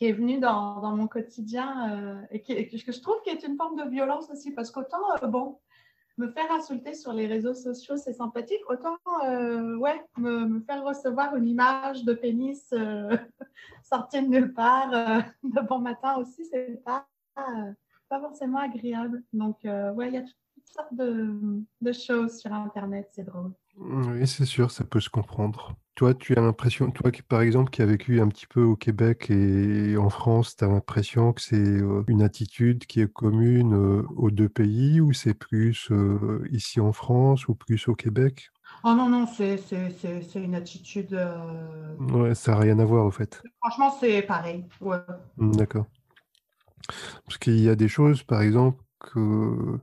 est 0.00 0.12
venu 0.12 0.38
dans, 0.38 0.80
dans 0.80 0.94
mon 0.94 1.06
quotidien 1.06 1.90
euh, 1.90 2.26
et, 2.30 2.42
que 2.68 2.92
je 2.92 3.00
trouve 3.00 3.22
qui 3.22 3.30
est 3.30 3.42
une 3.42 3.56
forme 3.56 3.82
de 3.82 3.88
violence 3.88 4.28
aussi 4.30 4.52
parce 4.52 4.70
qu'autant, 4.70 5.02
euh, 5.22 5.26
bon, 5.26 5.60
me 6.16 6.30
faire 6.30 6.50
insulter 6.52 6.94
sur 6.94 7.12
les 7.12 7.26
réseaux 7.26 7.54
sociaux, 7.54 7.96
c'est 7.96 8.12
sympathique, 8.12 8.60
autant, 8.68 8.96
euh, 9.24 9.76
ouais, 9.76 10.00
me, 10.16 10.60
faire 10.60 10.84
recevoir 10.84 11.34
une 11.36 11.48
image 11.48 12.04
de 12.04 12.14
pénis 12.14 12.72
sortie 13.82 14.22
de 14.22 14.28
nulle 14.28 14.54
part 14.54 14.90
de 15.42 15.60
bon 15.66 15.80
matin 15.80 16.16
aussi, 16.16 16.44
c'est 16.46 16.82
pas, 16.84 17.06
pas 17.34 18.20
forcément 18.20 18.58
agréable. 18.58 19.22
Donc, 19.32 19.58
ouais, 19.64 20.08
il 20.08 20.14
y 20.14 20.18
a 20.18 20.22
toutes 20.22 20.68
sortes 20.68 20.94
de, 20.94 21.62
de 21.80 21.92
choses 21.92 22.38
sur 22.38 22.52
Internet, 22.52 23.08
c'est 23.10 23.24
drôle. 23.24 23.52
Oui, 23.76 24.26
c'est 24.26 24.44
sûr, 24.44 24.70
ça 24.70 24.84
peut 24.84 25.00
se 25.00 25.10
comprendre. 25.10 25.76
Toi, 25.94 26.14
tu 26.14 26.36
as 26.36 26.40
l'impression, 26.40 26.90
toi 26.90 27.12
qui, 27.12 27.22
par 27.22 27.40
exemple, 27.40 27.70
qui 27.70 27.82
as 27.82 27.86
vécu 27.86 28.20
un 28.20 28.28
petit 28.28 28.46
peu 28.46 28.62
au 28.62 28.74
Québec 28.74 29.30
et 29.30 29.96
en 29.96 30.10
France, 30.10 30.56
tu 30.56 30.64
as 30.64 30.68
l'impression 30.68 31.32
que 31.32 31.40
c'est 31.40 31.80
une 32.08 32.22
attitude 32.22 32.86
qui 32.86 33.00
est 33.00 33.12
commune 33.12 33.74
aux 34.16 34.30
deux 34.30 34.48
pays 34.48 35.00
ou 35.00 35.12
c'est 35.12 35.34
plus 35.34 35.88
ici 36.50 36.80
en 36.80 36.92
France 36.92 37.46
ou 37.48 37.54
plus 37.54 37.86
au 37.88 37.94
Québec? 37.94 38.50
Oh 38.82 38.94
non, 38.94 39.08
non, 39.08 39.26
c'est 39.26 39.60
une 40.34 40.54
attitude. 40.54 41.18
Ouais, 41.98 42.34
ça 42.34 42.52
n'a 42.52 42.58
rien 42.58 42.78
à 42.80 42.84
voir 42.84 43.06
au 43.06 43.10
fait. 43.12 43.42
Franchement, 43.60 43.96
c'est 44.00 44.22
pareil. 44.22 44.64
Ouais. 44.80 44.96
Mmh, 45.36 45.52
d'accord. 45.52 45.86
Parce 47.24 47.38
qu'il 47.38 47.60
y 47.60 47.68
a 47.68 47.76
des 47.76 47.88
choses, 47.88 48.22
par 48.22 48.42
exemple, 48.42 48.82
que 48.98 49.78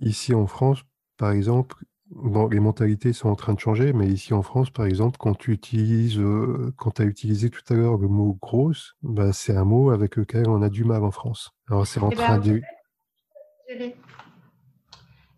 ici 0.00 0.34
en 0.34 0.46
France, 0.46 0.82
par 1.16 1.30
exemple, 1.32 1.76
Bon, 2.14 2.46
les 2.46 2.60
mentalités 2.60 3.14
sont 3.14 3.30
en 3.30 3.34
train 3.34 3.54
de 3.54 3.58
changer, 3.58 3.94
mais 3.94 4.06
ici 4.06 4.34
en 4.34 4.42
France, 4.42 4.68
par 4.68 4.84
exemple, 4.84 5.16
quand 5.18 5.34
tu 5.34 5.50
utilises, 5.50 6.18
euh, 6.18 6.72
quand 6.76 7.00
as 7.00 7.04
utilisé 7.04 7.48
tout 7.48 7.62
à 7.70 7.74
l'heure 7.74 7.96
le 7.96 8.06
mot 8.06 8.36
grosse, 8.40 8.96
bah, 9.02 9.32
c'est 9.32 9.56
un 9.56 9.64
mot 9.64 9.90
avec 9.90 10.16
lequel 10.16 10.46
on 10.48 10.60
a 10.60 10.68
du 10.68 10.84
mal 10.84 11.04
en 11.04 11.10
France. 11.10 11.52
Alors 11.68 11.86
c'est 11.86 12.00
en 12.00 12.10
eh 12.10 12.16
ben, 12.16 12.22
train 12.22 12.38
de. 12.38 12.60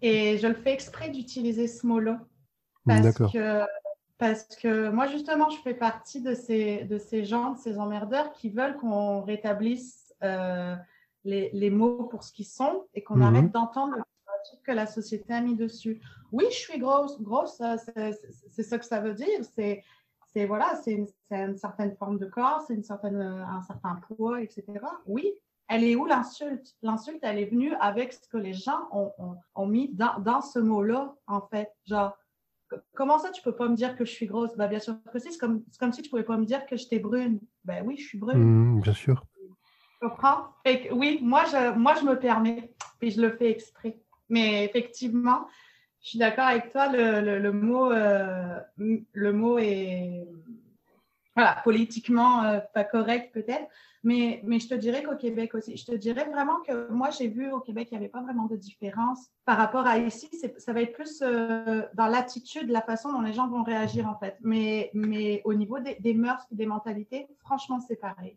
Et 0.02 0.36
je 0.38 0.46
le 0.48 0.54
fais 0.54 0.72
exprès 0.72 1.10
d'utiliser 1.10 1.68
ce 1.68 1.86
mot-là. 1.86 2.20
Parce 2.84 3.14
que, 3.32 3.62
parce 4.18 4.44
que 4.60 4.90
moi, 4.90 5.06
justement, 5.06 5.48
je 5.50 5.58
fais 5.62 5.74
partie 5.74 6.20
de 6.20 6.34
ces, 6.34 6.84
de 6.84 6.98
ces 6.98 7.24
gens, 7.24 7.52
de 7.52 7.58
ces 7.58 7.78
emmerdeurs 7.78 8.32
qui 8.32 8.50
veulent 8.50 8.76
qu'on 8.76 9.22
rétablisse 9.22 10.12
euh, 10.24 10.74
les, 11.22 11.50
les, 11.52 11.70
mots 11.70 12.04
pour 12.04 12.24
ce 12.24 12.32
qu'ils 12.32 12.46
sont 12.46 12.84
et 12.94 13.02
qu'on 13.02 13.16
mmh 13.16 13.22
arrête 13.22 13.52
d'entendre 13.52 13.96
que 14.64 14.72
la 14.72 14.86
société 14.86 15.32
a 15.32 15.40
mis 15.40 15.56
dessus. 15.56 16.00
Oui, 16.32 16.44
je 16.50 16.56
suis 16.56 16.78
grosse. 16.78 17.20
Grosse, 17.20 17.62
c'est 18.50 18.62
ce 18.62 18.74
que 18.74 18.84
ça 18.84 19.00
veut 19.00 19.14
dire. 19.14 19.44
C'est 19.54 19.82
voilà, 20.46 20.74
c'est 20.82 20.92
une, 20.92 21.56
certaine 21.56 21.94
forme 21.96 22.18
de 22.18 22.26
corps, 22.26 22.64
c'est 22.66 22.74
une 22.74 22.82
certaine, 22.82 23.20
un 23.20 23.62
certain 23.62 24.00
poids, 24.08 24.42
etc. 24.42 24.64
Oui, 25.06 25.32
elle 25.68 25.84
est 25.84 25.94
où 25.94 26.06
l'insulte? 26.06 26.74
L'insulte, 26.82 27.20
elle 27.22 27.38
est 27.38 27.46
venue 27.46 27.72
avec 27.80 28.12
ce 28.12 28.28
que 28.28 28.36
les 28.36 28.52
gens 28.52 28.88
ont, 28.90 29.12
ont, 29.54 29.66
mis 29.66 29.94
dans, 29.94 30.18
dans 30.18 30.40
ce 30.40 30.58
mot-là, 30.58 31.14
en 31.26 31.40
fait. 31.40 31.72
Genre, 31.86 32.16
comment 32.94 33.18
ça, 33.18 33.30
tu 33.30 33.42
peux 33.42 33.54
pas 33.54 33.68
me 33.68 33.76
dire 33.76 33.96
que 33.96 34.04
je 34.04 34.10
suis 34.10 34.26
grosse? 34.26 34.54
Bah, 34.56 34.66
Bien 34.66 34.80
sûr 34.80 34.96
que 35.12 35.18
si, 35.18 35.32
c'est 35.32 35.38
comme, 35.38 35.62
comme, 35.78 35.92
si 35.92 36.02
tu 36.02 36.10
pouvais 36.10 36.24
pas 36.24 36.36
me 36.36 36.44
dire 36.44 36.66
que 36.66 36.76
j'étais 36.76 36.98
brune. 36.98 37.40
Ben 37.64 37.84
oui, 37.86 37.96
je 37.96 38.06
suis 38.06 38.18
brune. 38.18 38.38
Mmh, 38.38 38.80
bien 38.80 38.94
sûr. 38.94 39.24
Tu 40.00 40.08
comprends? 40.08 40.48
Oui, 40.92 41.20
moi 41.22 41.44
je, 41.44 41.76
moi, 41.78 41.94
je 41.94 42.04
me 42.04 42.18
permets, 42.18 42.74
puis 42.98 43.10
je 43.10 43.20
le 43.20 43.30
fais 43.36 43.50
exprès. 43.50 44.00
Mais 44.34 44.64
effectivement, 44.64 45.46
je 46.02 46.08
suis 46.08 46.18
d'accord 46.18 46.46
avec 46.46 46.72
toi, 46.72 46.88
le, 46.88 47.52
mot, 47.52 47.92
euh, 47.92 48.58
le 48.76 49.32
mot 49.32 49.58
est 49.58 50.26
voilà, 51.36 51.60
politiquement 51.62 52.42
euh, 52.42 52.58
pas 52.74 52.82
correct 52.82 53.32
peut-être, 53.32 53.68
mais, 54.02 54.40
mais 54.42 54.58
je 54.58 54.68
te 54.68 54.74
dirais 54.74 55.04
qu'au 55.04 55.14
Québec 55.14 55.54
aussi, 55.54 55.76
je 55.76 55.86
te 55.86 55.94
dirais 55.94 56.24
vraiment 56.24 56.60
que 56.66 56.90
moi 56.90 57.10
j'ai 57.10 57.28
vu 57.28 57.48
au 57.52 57.60
Québec, 57.60 57.88
il 57.92 57.94
n'y 57.94 58.04
avait 58.04 58.10
pas 58.10 58.22
vraiment 58.22 58.46
de 58.46 58.56
différence 58.56 59.30
par 59.44 59.56
rapport 59.56 59.86
à 59.86 59.98
ici. 59.98 60.28
Ça 60.58 60.72
va 60.72 60.82
être 60.82 60.94
plus 60.94 61.22
euh, 61.22 61.82
dans 61.94 62.08
l'attitude, 62.08 62.70
la 62.70 62.82
façon 62.82 63.12
dont 63.12 63.20
les 63.20 63.32
gens 63.32 63.46
vont 63.46 63.62
réagir 63.62 64.08
en 64.08 64.18
fait. 64.18 64.36
Mais, 64.40 64.90
mais 64.94 65.42
au 65.44 65.54
niveau 65.54 65.78
des, 65.78 66.14
mœurs 66.14 66.44
des 66.50 66.66
mentalités, 66.66 67.28
franchement, 67.38 67.78
c'est 67.78 68.00
pareil. 68.00 68.36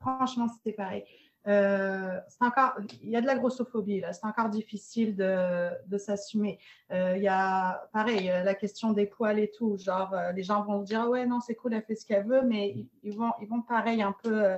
Franchement, 0.00 0.46
c'est 0.62 0.72
pareil. 0.72 1.02
Euh, 1.48 2.20
encore, 2.40 2.74
il 3.02 3.10
y 3.10 3.16
a 3.16 3.20
de 3.20 3.26
la 3.26 3.36
grossophobie 3.36 4.00
là, 4.00 4.12
c'est 4.12 4.26
encore 4.26 4.48
difficile 4.48 5.14
de, 5.14 5.68
de 5.86 5.96
s'assumer. 5.98 6.58
Euh, 6.90 7.14
il 7.16 7.22
y 7.22 7.28
a, 7.28 7.88
pareil, 7.92 8.26
la 8.26 8.54
question 8.54 8.92
des 8.92 9.06
poils 9.06 9.38
et 9.38 9.50
tout, 9.56 9.76
genre 9.76 10.12
euh, 10.12 10.32
les 10.32 10.42
gens 10.42 10.64
vont 10.64 10.82
dire 10.82 11.08
ouais 11.08 11.24
non 11.24 11.40
c'est 11.40 11.54
cool, 11.54 11.74
elle 11.74 11.84
fait 11.84 11.94
ce 11.94 12.04
qu'elle 12.04 12.26
veut, 12.26 12.42
mais 12.42 12.88
ils, 13.04 13.16
vont, 13.16 13.32
ils 13.40 13.46
vont 13.46 13.62
pareil 13.62 14.02
un 14.02 14.14
peu 14.24 14.56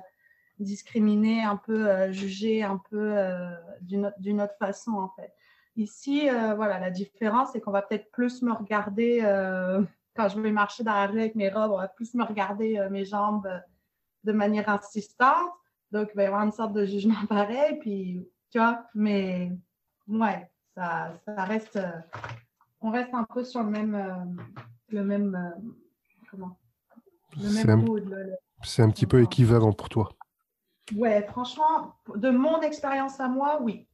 discriminer, 0.59 1.42
un 1.42 1.57
peu 1.57 2.11
juger, 2.11 2.62
un 2.62 2.80
peu 2.90 3.14
d'une 3.83 4.40
autre 4.40 4.57
façon 4.59 4.92
en 4.92 5.11
fait. 5.11 5.33
Ici, 5.76 6.28
voilà, 6.57 6.80
la 6.80 6.90
différence 6.90 7.50
c'est 7.52 7.61
qu'on 7.61 7.71
va 7.71 7.83
peut-être 7.83 8.11
plus 8.11 8.40
me 8.40 8.52
regarder 8.52 9.21
quand 10.16 10.28
je 10.30 10.40
vais 10.40 10.52
marcher 10.52 10.85
dans 10.85 10.95
la 10.95 11.07
rue 11.07 11.21
avec 11.21 11.35
mes 11.35 11.50
robes, 11.50 11.73
on 11.73 11.76
va 11.76 11.88
plus 11.88 12.14
me 12.14 12.25
regarder 12.25 12.88
mes 12.90 13.04
jambes 13.04 13.49
de 14.25 14.33
manière 14.33 14.71
insistante 14.71 15.52
donc, 15.90 16.09
il 16.12 16.16
va 16.16 16.23
y 16.23 16.26
avoir 16.26 16.42
une 16.42 16.52
sorte 16.52 16.73
de 16.73 16.85
jugement 16.85 17.14
pareil, 17.28 17.78
puis, 17.80 18.28
tu 18.50 18.59
vois, 18.59 18.87
mais 18.95 19.52
ouais, 20.07 20.50
ça, 20.75 21.12
ça 21.25 21.45
reste, 21.45 21.76
euh, 21.76 21.90
on 22.80 22.90
reste 22.90 23.12
un 23.14 23.25
peu 23.25 23.45
sur 23.45 23.62
le 23.62 23.71
même, 23.71 23.95
euh, 23.95 24.42
le 24.88 25.04
même, 25.04 25.35
euh, 25.35 25.71
comment, 26.30 26.59
le 27.37 27.64
même 27.64 27.85
mood. 27.85 28.37
C'est 28.62 28.83
un 28.83 28.90
petit 28.90 29.07
peu 29.07 29.23
équivalent 29.23 29.73
pour 29.73 29.88
toi. 29.88 30.11
Ouais, 30.97 31.23
franchement, 31.26 31.95
de 32.16 32.30
mon 32.30 32.61
expérience 32.62 33.21
à 33.21 33.28
moi, 33.28 33.59
oui. 33.62 33.87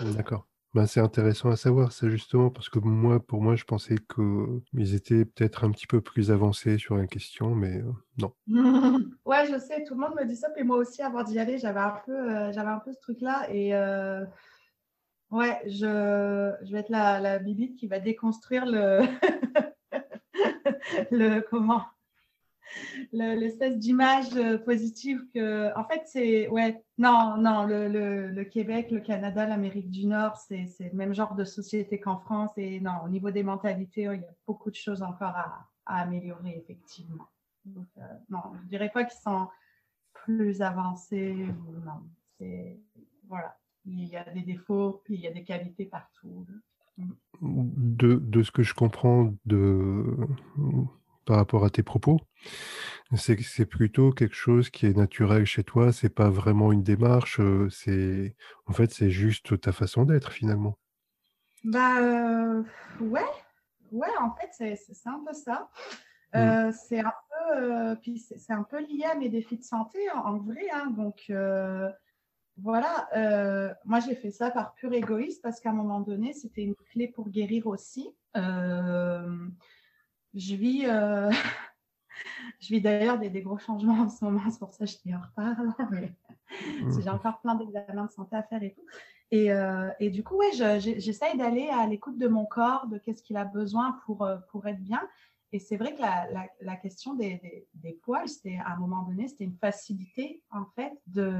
D'accord. 0.00 0.46
Bah, 0.74 0.86
c'est 0.86 1.00
intéressant 1.00 1.48
à 1.48 1.56
savoir, 1.56 1.92
c'est 1.92 2.10
justement 2.10 2.50
parce 2.50 2.68
que 2.68 2.78
moi, 2.78 3.18
pour 3.18 3.40
moi, 3.40 3.56
je 3.56 3.64
pensais 3.64 3.96
qu'ils 3.96 4.94
étaient 4.94 5.24
peut-être 5.24 5.64
un 5.64 5.70
petit 5.70 5.86
peu 5.86 6.02
plus 6.02 6.30
avancés 6.30 6.76
sur 6.76 6.96
la 6.96 7.06
question, 7.06 7.54
mais 7.54 7.82
non. 8.18 8.34
ouais, 9.24 9.46
je 9.50 9.58
sais, 9.58 9.84
tout 9.84 9.94
le 9.94 10.00
monde 10.00 10.14
me 10.20 10.26
dit 10.26 10.36
ça, 10.36 10.50
puis 10.50 10.64
moi 10.64 10.76
aussi, 10.76 11.00
avant 11.00 11.22
d'y 11.22 11.38
aller, 11.38 11.56
j'avais 11.56 11.80
un 11.80 11.94
peu, 12.04 12.52
j'avais 12.52 12.70
un 12.70 12.80
peu 12.80 12.92
ce 12.92 13.00
truc-là, 13.00 13.46
et 13.50 13.72
ouais, 15.30 15.60
je, 15.66 16.54
je 16.62 16.72
vais 16.72 16.80
être 16.80 16.90
la, 16.90 17.20
la 17.20 17.38
bibite 17.38 17.76
qui 17.76 17.86
va 17.86 17.98
déconstruire 17.98 18.66
le, 18.66 19.00
le 21.10 21.40
comment 21.40 21.82
l'espèce 23.12 23.78
d'image 23.78 24.34
euh, 24.36 24.58
positive 24.58 25.24
que, 25.34 25.76
en 25.76 25.84
fait, 25.84 26.02
c'est, 26.06 26.48
ouais, 26.48 26.82
non, 26.98 27.36
non, 27.36 27.64
le, 27.66 27.88
le, 27.88 28.44
Québec, 28.44 28.90
le 28.90 29.00
Canada, 29.00 29.46
l'Amérique 29.46 29.90
du 29.90 30.06
Nord, 30.06 30.36
c'est 30.36 30.66
le 30.80 30.96
même 30.96 31.14
genre 31.14 31.34
de 31.34 31.44
société 31.44 32.00
qu'en 32.00 32.18
France. 32.18 32.52
Et 32.56 32.80
non, 32.80 33.02
au 33.04 33.08
niveau 33.08 33.30
des 33.30 33.42
mentalités, 33.42 34.02
il 34.02 34.20
y 34.20 34.24
a 34.24 34.34
beaucoup 34.46 34.70
de 34.70 34.76
choses 34.76 35.02
encore 35.02 35.36
à, 35.36 35.68
à 35.86 36.02
améliorer, 36.02 36.56
effectivement. 36.56 37.26
Euh, 37.66 38.00
non, 38.30 38.40
je 38.62 38.68
dirais 38.68 38.90
pas 38.90 39.04
qu'ils 39.04 39.20
sont 39.20 39.48
plus 40.12 40.62
avancés. 40.62 41.34
Non, 41.84 42.02
c'est, 42.38 42.78
voilà, 43.28 43.56
il 43.84 44.04
y 44.04 44.16
a 44.16 44.24
des 44.24 44.42
défauts, 44.42 45.00
puis 45.04 45.14
il 45.14 45.20
y 45.20 45.26
a 45.26 45.32
des 45.32 45.44
qualités 45.44 45.86
partout. 45.86 46.46
De, 47.42 48.14
de 48.14 48.42
ce 48.42 48.50
que 48.50 48.62
je 48.62 48.72
comprends 48.72 49.34
de 49.44 50.16
par 51.26 51.36
rapport 51.36 51.64
à 51.64 51.70
tes 51.70 51.82
propos, 51.82 52.20
c'est 53.14 53.66
plutôt 53.66 54.12
quelque 54.12 54.34
chose 54.34 54.70
qui 54.70 54.86
est 54.86 54.96
naturel 54.96 55.44
chez 55.44 55.64
toi, 55.64 55.92
c'est 55.92 56.08
pas 56.08 56.30
vraiment 56.30 56.72
une 56.72 56.82
démarche, 56.82 57.40
c'est 57.70 58.34
en 58.66 58.72
fait, 58.72 58.92
c'est 58.92 59.10
juste 59.10 59.60
ta 59.60 59.72
façon 59.72 60.04
d'être 60.04 60.32
finalement. 60.32 60.78
Bah, 61.64 62.00
ouais, 63.00 63.20
ouais, 63.92 64.16
en 64.20 64.34
fait, 64.34 64.76
c'est 64.76 65.08
un 65.08 65.22
peu 65.26 65.34
ça. 65.34 65.68
Mmh. 66.34 66.72
c'est 66.72 67.00
un 67.00 67.14
peu, 67.30 67.96
puis 68.02 68.18
c'est 68.18 68.52
un 68.52 68.64
peu 68.64 68.80
lié 68.80 69.04
à 69.04 69.14
mes 69.14 69.28
défis 69.28 69.58
de 69.58 69.64
santé 69.64 69.98
en, 70.12 70.38
vrai, 70.38 70.68
hein, 70.72 70.90
donc 70.90 71.32
voilà, 72.58 73.08
moi 73.84 74.00
j'ai 74.00 74.14
fait 74.14 74.30
ça 74.30 74.50
par 74.50 74.74
pur 74.74 74.92
égoïsme 74.92 75.40
parce 75.42 75.60
qu'à 75.60 75.70
un 75.70 75.74
moment 75.74 76.00
donné, 76.00 76.32
c'était 76.32 76.62
une 76.62 76.74
clé 76.90 77.08
pour 77.08 77.28
guérir 77.28 77.66
aussi. 77.66 78.14
Je 80.36 80.54
vis, 80.54 80.84
euh, 80.86 81.30
je 82.60 82.68
vis 82.68 82.80
d'ailleurs 82.80 83.18
des, 83.18 83.42
gros 83.42 83.58
changements 83.58 84.00
en 84.00 84.08
ce 84.08 84.24
moment, 84.24 84.48
c'est 84.50 84.58
pour 84.58 84.72
ça 84.74 84.84
que 84.84 84.90
je 84.90 84.96
suis 84.96 85.14
en 85.14 85.20
retard. 85.20 85.56
mais 85.90 86.14
mmh. 86.82 87.00
j'ai 87.02 87.10
encore 87.10 87.40
plein 87.40 87.54
d'examens 87.54 88.04
de 88.04 88.10
santé 88.10 88.36
à 88.36 88.42
faire 88.42 88.62
et 88.62 88.74
tout. 88.74 88.84
Et, 89.32 89.50
euh, 89.50 89.90
et 89.98 90.10
du 90.10 90.22
coup, 90.22 90.36
ouais, 90.36 90.52
j'essaye 90.52 91.36
d'aller 91.36 91.68
à 91.68 91.86
l'écoute 91.86 92.18
de 92.18 92.28
mon 92.28 92.44
corps, 92.44 92.86
de 92.86 92.98
qu'est-ce 92.98 93.22
qu'il 93.22 93.36
a 93.36 93.44
besoin 93.44 93.98
pour, 94.04 94.22
euh, 94.22 94.36
pour 94.50 94.66
être 94.66 94.82
bien. 94.82 95.02
Et 95.52 95.58
c'est 95.58 95.76
vrai 95.76 95.94
que 95.94 96.00
la, 96.00 96.28
la, 96.60 96.76
question 96.76 97.14
des, 97.14 97.36
des, 97.38 97.66
des 97.74 97.92
poils, 97.94 98.28
c'était 98.28 98.58
à 98.64 98.74
un 98.74 98.76
moment 98.76 99.02
donné, 99.02 99.26
c'était 99.26 99.44
une 99.44 99.56
facilité 99.56 100.42
en 100.50 100.66
fait 100.74 100.92
de, 101.06 101.30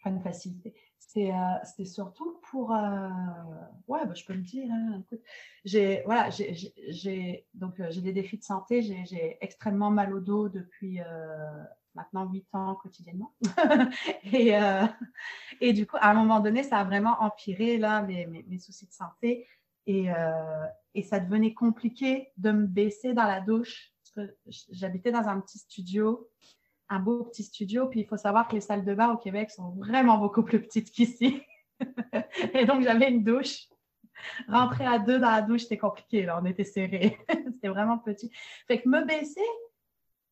enfin 0.00 0.14
une 0.14 0.20
facilité, 0.20 0.74
euh, 1.16 1.30
c'est 1.64 1.84
surtout 1.84 2.35
pour. 2.50 2.74
Euh, 2.74 3.08
ouais, 3.88 4.06
bah, 4.06 4.14
je 4.14 4.24
peux 4.24 4.32
le 4.32 4.42
dire. 4.42 4.68
Hein, 4.70 5.02
j'ai 5.64 6.02
voilà, 6.04 6.30
j'ai 6.30 7.46
donc 7.54 7.80
euh, 7.80 7.88
j'ai 7.90 8.00
des 8.00 8.12
défis 8.12 8.38
de 8.38 8.44
santé. 8.44 8.82
J'ai 8.82 9.38
extrêmement 9.40 9.90
mal 9.90 10.14
au 10.14 10.20
dos 10.20 10.48
depuis 10.48 11.00
maintenant 11.94 12.28
8 12.30 12.46
ans 12.54 12.74
quotidiennement. 12.74 13.34
et, 14.32 14.52
et 15.60 15.72
du 15.72 15.86
coup, 15.86 15.96
à 15.98 16.10
un 16.10 16.14
moment 16.14 16.40
donné, 16.40 16.62
ça 16.62 16.78
a 16.78 16.84
vraiment 16.84 17.16
empiré 17.20 17.78
là 17.78 18.02
mes, 18.02 18.26
mes, 18.26 18.44
mes 18.48 18.58
soucis 18.58 18.86
de 18.86 18.92
santé. 18.92 19.46
Et, 19.86 20.08
et 20.94 21.02
ça 21.02 21.20
devenait 21.20 21.54
compliqué 21.54 22.32
de 22.36 22.50
me 22.50 22.66
baisser 22.66 23.14
dans 23.14 23.24
la 23.24 23.40
douche. 23.40 23.92
Parce 24.14 24.28
que 24.28 24.36
j'habitais 24.70 25.12
dans 25.12 25.28
un 25.28 25.40
petit 25.40 25.58
studio 25.58 26.28
un 26.88 26.98
beau 27.00 27.24
petit 27.24 27.42
studio. 27.42 27.86
Puis 27.86 28.00
il 28.00 28.06
faut 28.06 28.16
savoir 28.16 28.48
que 28.48 28.54
les 28.54 28.60
salles 28.60 28.84
de 28.84 28.94
bain 28.94 29.12
au 29.12 29.16
Québec 29.16 29.50
sont 29.50 29.70
vraiment 29.70 30.18
beaucoup 30.18 30.42
plus 30.42 30.60
petites 30.60 30.90
qu'ici. 30.90 31.42
et 32.54 32.64
donc 32.64 32.82
j'avais 32.82 33.10
une 33.10 33.24
douche. 33.24 33.68
Rentrer 34.48 34.86
à 34.86 34.98
deux 34.98 35.18
dans 35.18 35.30
la 35.30 35.42
douche, 35.42 35.62
c'était 35.62 35.78
compliqué. 35.78 36.24
Là, 36.24 36.38
on 36.42 36.46
était 36.46 36.64
serrés. 36.64 37.18
c'était 37.28 37.68
vraiment 37.68 37.98
petit. 37.98 38.30
Fait 38.66 38.80
que 38.80 38.88
me 38.88 39.04
baisser 39.04 39.44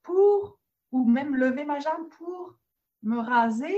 pour, 0.02 0.58
ou 0.90 1.04
même 1.04 1.36
lever 1.36 1.64
ma 1.64 1.80
jambe 1.80 2.08
pour 2.18 2.54
me 3.02 3.18
raser, 3.18 3.76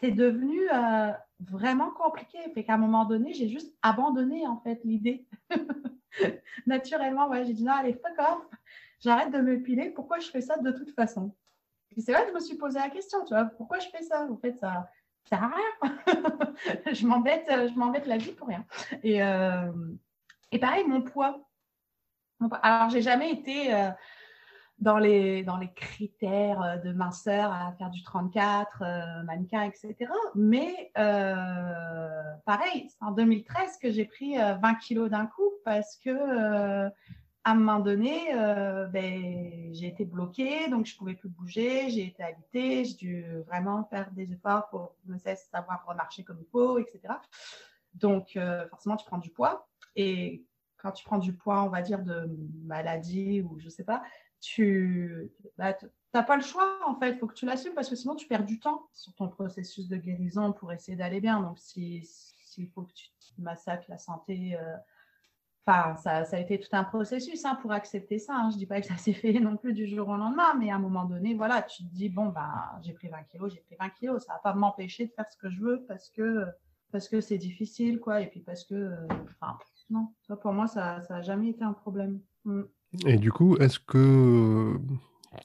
c'est 0.00 0.12
devenu 0.12 0.60
euh, 0.72 1.12
vraiment 1.40 1.90
compliqué. 1.90 2.38
Fait 2.54 2.64
qu'à 2.64 2.74
un 2.74 2.78
moment 2.78 3.04
donné, 3.04 3.32
j'ai 3.32 3.48
juste 3.48 3.74
abandonné 3.82 4.46
en 4.46 4.58
fait 4.60 4.80
l'idée. 4.84 5.26
Naturellement, 6.66 7.28
ouais, 7.28 7.44
j'ai 7.44 7.54
dit 7.54 7.64
non, 7.64 7.72
allez, 7.72 7.94
fuck 7.94 8.18
off. 8.18 8.46
J'arrête 9.00 9.32
de 9.32 9.38
me 9.38 9.60
piler. 9.62 9.90
Pourquoi 9.90 10.18
je 10.20 10.28
fais 10.28 10.40
ça 10.40 10.58
de 10.58 10.70
toute 10.70 10.90
façon? 10.92 11.34
c'est 11.96 12.12
là 12.12 12.22
que 12.22 12.28
je 12.28 12.34
me 12.34 12.40
suis 12.40 12.56
posé 12.56 12.78
la 12.78 12.90
question, 12.90 13.24
tu 13.24 13.34
vois, 13.34 13.44
pourquoi 13.44 13.78
je 13.80 13.88
fais 13.88 14.02
ça? 14.02 14.26
En 14.30 14.36
fait, 14.36 14.56
ça 14.60 14.88
ne 15.30 15.36
sert 15.36 15.44
à 15.44 15.50
rien. 15.54 16.92
je 16.92 17.06
m'embête, 17.06 17.46
je 17.48 17.78
m'embête 17.78 18.06
la 18.06 18.16
vie 18.16 18.32
pour 18.32 18.48
rien. 18.48 18.64
Et, 19.02 19.22
euh, 19.22 19.70
pareil, 20.60 20.84
mon 20.86 21.02
poids. 21.02 21.40
Alors, 22.62 22.90
j'ai 22.90 23.02
jamais 23.02 23.32
été 23.32 23.74
euh, 23.74 23.90
dans, 24.78 24.98
les, 24.98 25.44
critères 25.74 26.62
euh, 26.62 26.76
de 26.76 26.92
minceur 26.92 27.52
à 27.52 27.72
faire 27.78 27.90
du 27.90 28.02
34, 28.02 29.24
mannequin, 29.24 29.62
etc. 29.62 30.10
Mais 30.34 30.92
pareil, 30.94 32.88
c'est 32.88 33.04
en 33.04 33.12
2013 33.12 33.78
que 33.78 33.90
j'ai 33.90 34.04
pris 34.04 34.36
20 34.36 34.74
kilos 34.76 35.10
d'un 35.10 35.26
coup 35.26 35.50
parce 35.64 35.96
que 35.96 36.90
à 37.44 37.52
un 37.52 37.54
moment 37.54 37.80
donné, 37.80 38.34
euh, 38.34 38.86
ben, 38.86 39.72
j'ai 39.72 39.86
été 39.86 40.04
bloquée, 40.04 40.68
donc 40.68 40.86
je 40.86 40.94
ne 40.94 40.98
pouvais 40.98 41.14
plus 41.14 41.28
bouger, 41.28 41.88
j'ai 41.88 42.06
été 42.06 42.22
alitée, 42.22 42.84
j'ai 42.84 42.94
dû 42.94 43.26
vraiment 43.46 43.84
faire 43.84 44.10
des 44.12 44.32
efforts 44.32 44.68
pour 44.68 44.94
ne 45.06 45.16
cesse 45.18 45.48
savoir 45.50 45.84
remarcher 45.86 46.24
comme 46.24 46.38
il 46.40 46.48
faut, 46.50 46.78
etc. 46.78 47.14
Donc, 47.94 48.36
euh, 48.36 48.68
forcément, 48.68 48.96
tu 48.96 49.06
prends 49.06 49.18
du 49.18 49.30
poids. 49.30 49.68
Et 49.96 50.44
quand 50.76 50.92
tu 50.92 51.04
prends 51.04 51.18
du 51.18 51.32
poids, 51.32 51.62
on 51.62 51.68
va 51.68 51.82
dire, 51.82 52.02
de 52.02 52.28
maladie 52.64 53.42
ou 53.42 53.58
je 53.58 53.66
ne 53.66 53.70
sais 53.70 53.84
pas, 53.84 54.02
tu 54.40 55.30
bah, 55.56 55.76
n'as 56.14 56.22
pas 56.22 56.36
le 56.36 56.42
choix, 56.42 56.78
en 56.86 56.98
fait. 56.98 57.12
Il 57.12 57.18
faut 57.18 57.26
que 57.26 57.34
tu 57.34 57.46
l'assumes 57.46 57.74
parce 57.74 57.88
que 57.88 57.96
sinon, 57.96 58.14
tu 58.14 58.26
perds 58.26 58.44
du 58.44 58.60
temps 58.60 58.88
sur 58.92 59.14
ton 59.14 59.28
processus 59.28 59.88
de 59.88 59.96
guérison 59.96 60.52
pour 60.52 60.72
essayer 60.72 60.96
d'aller 60.96 61.20
bien. 61.20 61.40
Donc, 61.40 61.58
s'il 61.58 62.04
faut 62.74 62.82
que 62.82 62.92
tu 62.92 63.08
massacres 63.38 63.88
la 63.88 63.98
santé, 63.98 64.56
euh, 64.56 64.76
ça, 65.96 66.22
a 66.30 66.38
été 66.38 66.58
tout 66.58 66.68
un 66.72 66.84
processus 66.84 67.44
hein, 67.44 67.56
pour 67.60 67.72
accepter 67.72 68.18
ça. 68.18 68.34
Hein. 68.34 68.50
Je 68.50 68.54
ne 68.54 68.58
dis 68.58 68.66
pas 68.66 68.80
que 68.80 68.86
ça 68.86 68.96
s'est 68.96 69.12
fait 69.12 69.32
non 69.40 69.56
plus 69.56 69.72
du 69.72 69.86
jour 69.86 70.08
au 70.08 70.16
lendemain, 70.16 70.54
mais 70.58 70.70
à 70.70 70.76
un 70.76 70.78
moment 70.78 71.04
donné, 71.04 71.34
voilà, 71.34 71.62
tu 71.62 71.84
te 71.84 71.94
dis, 71.94 72.08
bon, 72.08 72.26
ben, 72.26 72.50
j'ai 72.82 72.92
pris 72.92 73.08
20 73.08 73.22
kilos, 73.30 73.52
j'ai 73.52 73.60
pris 73.60 73.76
20 73.78 73.90
kilos. 73.90 74.24
Ça 74.24 74.32
ne 74.32 74.36
va 74.36 74.40
pas 74.40 74.54
m'empêcher 74.54 75.06
de 75.06 75.12
faire 75.12 75.26
ce 75.30 75.36
que 75.36 75.50
je 75.50 75.60
veux 75.60 75.84
parce 75.86 76.10
que 76.10 76.44
parce 76.90 77.08
que 77.08 77.20
c'est 77.20 77.38
difficile, 77.38 78.00
quoi, 78.00 78.22
et 78.22 78.28
puis 78.28 78.40
parce 78.40 78.64
que, 78.64 78.74
euh, 78.74 79.06
non, 79.90 80.08
ça, 80.26 80.36
pour 80.36 80.52
moi, 80.52 80.66
ça 80.66 81.02
n'a 81.10 81.20
jamais 81.20 81.50
été 81.50 81.62
un 81.62 81.74
problème. 81.74 82.20
Mm. 82.44 82.62
Et 83.06 83.18
du 83.18 83.30
coup, 83.30 83.56
est-ce 83.58 83.78
que 83.78 84.78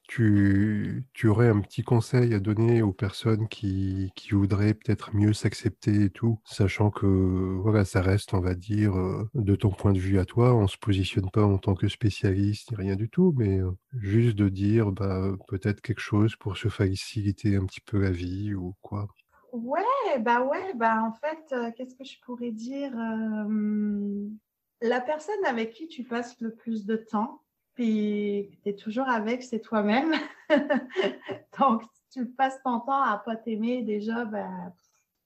tu, 0.07 1.05
tu, 1.13 1.27
aurais 1.27 1.50
un 1.50 1.59
petit 1.62 1.83
conseil 1.83 2.33
à 2.33 2.39
donner 2.39 2.81
aux 2.81 2.93
personnes 2.93 3.47
qui, 3.47 4.12
qui 4.15 4.29
voudraient 4.31 4.73
peut-être 4.73 5.15
mieux 5.15 5.33
s'accepter 5.33 6.03
et 6.03 6.09
tout, 6.09 6.39
sachant 6.45 6.91
que 6.91 7.05
voilà, 7.62 7.85
ça 7.85 8.01
reste, 8.01 8.33
on 8.33 8.39
va 8.39 8.55
dire, 8.55 8.95
euh, 8.95 9.29
de 9.35 9.55
ton 9.55 9.69
point 9.69 9.93
de 9.93 10.00
vue 10.00 10.19
à 10.19 10.25
toi, 10.25 10.53
on 10.55 10.67
se 10.67 10.77
positionne 10.77 11.29
pas 11.29 11.45
en 11.45 11.57
tant 11.57 11.75
que 11.75 11.88
spécialiste 11.88 12.71
ni 12.71 12.77
rien 12.77 12.95
du 12.95 13.09
tout, 13.09 13.33
mais 13.38 13.59
euh, 13.59 13.71
juste 13.93 14.35
de 14.35 14.50
dire 14.50 14.91
bah, 14.91 15.31
peut-être 15.47 15.81
quelque 15.81 16.01
chose 16.01 16.35
pour 16.35 16.57
se 16.57 16.67
faciliter 16.67 17.55
un 17.55 17.65
petit 17.65 17.81
peu 17.81 18.00
la 18.01 18.12
vie 18.12 18.53
ou 18.53 18.75
quoi. 18.81 19.07
Ouais, 19.51 20.19
bah 20.19 20.41
ouais, 20.43 20.73
bah 20.75 21.03
en 21.03 21.13
fait, 21.13 21.55
euh, 21.55 21.71
qu'est-ce 21.77 21.95
que 21.95 22.03
je 22.03 22.19
pourrais 22.25 22.51
dire 22.51 22.91
La 24.81 25.00
personne 25.00 25.45
avec 25.45 25.73
qui 25.73 25.88
tu 25.88 26.03
passes 26.03 26.39
le 26.41 26.55
plus 26.55 26.85
de 26.85 26.95
temps, 26.95 27.42
puis 27.73 28.49
tu 28.63 28.69
es 28.69 28.75
toujours 28.75 29.09
avec, 29.09 29.43
c'est 29.43 29.59
toi-même. 29.59 30.13
Donc, 31.59 31.83
si 31.93 32.19
tu 32.19 32.25
passes 32.27 32.61
ton 32.63 32.79
temps 32.79 33.01
à 33.01 33.17
pas 33.17 33.35
t'aimer, 33.35 33.81
déjà, 33.81 34.25
ben, 34.25 34.73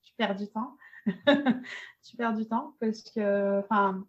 tu 0.01 0.13
perds 0.15 0.35
du 0.35 0.47
temps. 0.47 0.77
tu 1.05 2.17
perds 2.17 2.33
du 2.33 2.45
temps 2.45 2.75
parce 2.79 3.01
que, 3.01 3.59
enfin, 3.59 4.05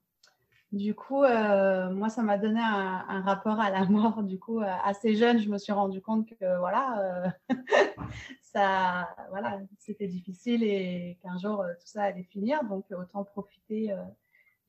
du 0.72 0.94
coup, 0.94 1.24
euh, 1.24 1.90
moi, 1.90 2.10
ça 2.10 2.22
m'a 2.22 2.36
donné 2.36 2.60
un, 2.60 3.22
rapport 3.22 3.58
à 3.58 3.70
la 3.70 3.86
mort. 3.86 4.22
Du 4.22 4.38
coup, 4.38 4.60
euh, 4.60 4.66
assez 4.84 5.16
jeune, 5.16 5.38
je 5.38 5.48
me 5.48 5.58
suis 5.58 5.72
rendu 5.72 6.00
compte 6.02 6.28
que, 6.28 6.58
voilà, 6.58 7.32
euh, 7.50 7.54
ça, 8.42 9.08
voilà, 9.30 9.60
c'était 9.78 10.06
difficile 10.06 10.62
et 10.62 11.18
qu'un 11.22 11.38
jour, 11.38 11.64
tout 11.80 11.86
ça 11.86 12.04
allait 12.04 12.22
finir. 12.22 12.62
Donc, 12.64 12.84
autant 12.90 13.24
profiter 13.24 13.94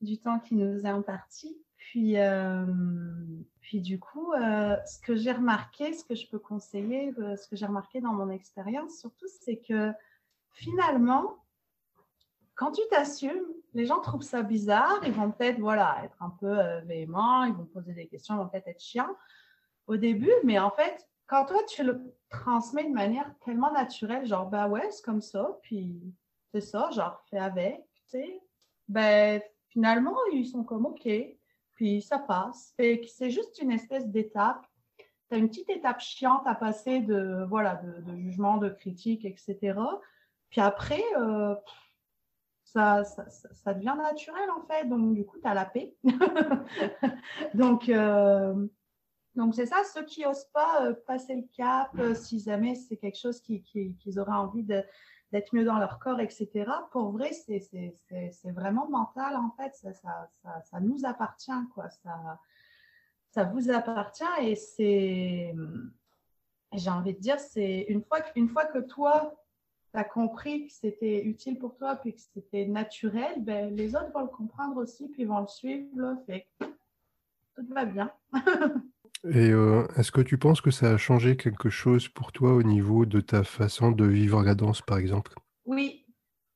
du 0.01 0.17
temps 0.17 0.39
qui 0.39 0.55
nous 0.55 0.85
est 0.85 0.89
imparti. 0.89 1.57
Puis, 1.79 2.17
euh, 2.17 2.65
puis 3.61 3.79
du 3.79 3.99
coup, 3.99 4.33
euh, 4.33 4.75
ce 4.85 4.99
que 4.99 5.15
j'ai 5.15 5.31
remarqué, 5.31 5.93
ce 5.93 6.03
que 6.03 6.13
je 6.13 6.27
peux 6.27 6.37
conseiller, 6.37 7.13
euh, 7.17 7.37
ce 7.37 7.47
que 7.47 7.55
j'ai 7.55 7.65
remarqué 7.65 8.01
dans 8.01 8.13
mon 8.13 8.29
expérience 8.29 8.99
surtout, 8.99 9.27
c'est 9.41 9.57
que 9.57 9.91
finalement, 10.53 11.37
quand 12.55 12.73
tu 12.73 12.81
t'assumes, 12.89 13.47
les 13.73 13.85
gens 13.85 14.01
trouvent 14.01 14.23
ça 14.23 14.43
bizarre, 14.43 14.99
ils 15.05 15.13
vont 15.13 15.31
peut-être 15.31 15.59
voilà, 15.59 16.01
être 16.03 16.21
un 16.21 16.29
peu 16.29 16.57
véhéments, 16.85 17.45
ils 17.45 17.53
vont 17.53 17.65
poser 17.65 17.93
des 17.93 18.07
questions, 18.07 18.35
ils 18.35 18.39
vont 18.39 18.49
peut-être 18.49 18.67
être 18.67 18.81
chiants 18.81 19.15
au 19.87 19.95
début, 19.95 20.33
mais 20.43 20.59
en 20.59 20.71
fait, 20.71 21.07
quand 21.27 21.45
toi, 21.45 21.61
tu 21.67 21.83
le 21.83 22.01
transmets 22.29 22.83
de 22.83 22.93
manière 22.93 23.33
tellement 23.45 23.71
naturelle, 23.71 24.25
genre, 24.25 24.47
bah 24.49 24.67
ouais, 24.67 24.91
c'est 24.91 25.05
comme 25.05 25.21
ça, 25.21 25.57
puis 25.61 26.13
c'est 26.51 26.61
ça, 26.61 26.89
genre, 26.91 27.23
fais 27.29 27.37
avec, 27.37 27.81
tu 27.93 28.19
sais, 28.19 28.41
ben 28.89 29.41
finalement, 29.69 30.17
ils 30.33 30.45
sont 30.45 30.63
comme 30.63 30.85
OK 30.85 31.07
puis 31.79 32.01
ça 32.01 32.19
passe. 32.19 32.75
C'est 32.77 33.29
juste 33.29 33.61
une 33.61 33.71
espèce 33.71 34.05
d'étape. 34.05 34.67
Tu 34.97 35.35
as 35.35 35.37
une 35.37 35.47
petite 35.47 35.69
étape 35.69 36.01
chiante 36.01 36.45
à 36.45 36.53
passer 36.53 36.99
de, 36.99 37.45
voilà, 37.47 37.75
de, 37.75 38.17
jugement, 38.17 38.57
de 38.57 38.67
critique, 38.67 39.23
etc. 39.23 39.79
Puis 40.49 40.59
après, 40.59 41.01
euh, 41.17 41.55
ça, 42.65 43.05
ça, 43.05 43.73
devient 43.73 43.95
naturel 43.97 44.49
en 44.51 44.61
fait. 44.63 44.89
Donc, 44.89 45.13
du 45.13 45.25
coup, 45.25 45.37
tu 45.39 45.47
as 45.47 45.53
la 45.53 45.63
paix. 45.63 45.95
donc, 47.53 47.87
euh, 47.87 48.67
donc 49.35 49.55
c'est 49.55 49.67
ça. 49.67 49.81
Ceux 49.85 50.03
qui 50.03 50.23
n'osent 50.23 50.49
pas 50.51 50.85
euh, 50.85 50.93
passer 51.07 51.35
le 51.35 51.47
cap, 51.55 51.95
si 52.13 52.41
jamais 52.41 52.75
c'est 52.75 52.97
quelque 52.97 53.17
chose 53.17 53.39
qu'ils 53.39 53.63
qui, 53.63 54.19
auraient 54.19 54.33
envie 54.33 54.63
de 54.63 54.83
d'être 55.31 55.53
mieux 55.53 55.63
dans 55.63 55.77
leur 55.77 55.99
corps, 55.99 56.19
etc. 56.19 56.65
Pour 56.91 57.11
vrai, 57.11 57.31
c'est 57.33 58.51
vraiment 58.51 58.89
mental, 58.89 59.35
en 59.35 59.51
fait. 59.51 59.73
Ça, 59.73 60.79
nous 60.79 61.05
appartient, 61.05 61.51
quoi. 61.73 61.87
Ça, 63.29 63.43
vous 63.43 63.69
appartient 63.69 64.23
et 64.41 64.55
c'est, 64.55 65.53
j'ai 66.73 66.89
envie 66.89 67.13
de 67.13 67.19
dire, 67.19 67.39
c'est 67.39 67.85
une 67.89 68.03
fois, 68.03 68.21
que 68.21 68.79
toi, 68.79 69.35
tu 69.93 69.99
as 69.99 70.03
compris 70.03 70.67
que 70.67 70.73
c'était 70.73 71.23
utile 71.23 71.59
pour 71.59 71.75
toi 71.75 71.95
puis 71.95 72.13
que 72.13 72.21
c'était 72.21 72.65
naturel, 72.65 73.43
ben, 73.43 73.75
les 73.75 73.95
autres 73.95 74.11
vont 74.13 74.21
le 74.21 74.27
comprendre 74.27 74.77
aussi 74.77 75.07
puis 75.09 75.25
vont 75.25 75.41
le 75.41 75.47
suivre. 75.47 76.17
Tout 77.55 77.67
va 77.69 77.85
bien. 77.85 78.11
Et 79.25 79.49
euh, 79.49 79.85
est-ce 79.97 80.11
que 80.11 80.21
tu 80.21 80.37
penses 80.37 80.61
que 80.61 80.71
ça 80.71 80.91
a 80.91 80.97
changé 80.97 81.35
quelque 81.35 81.69
chose 81.69 82.07
pour 82.07 82.31
toi 82.31 82.53
au 82.53 82.63
niveau 82.63 83.05
de 83.05 83.19
ta 83.19 83.43
façon 83.43 83.91
de 83.91 84.05
vivre 84.05 84.41
la 84.43 84.55
danse, 84.55 84.81
par 84.81 84.97
exemple? 84.97 85.33
Oui, 85.65 86.05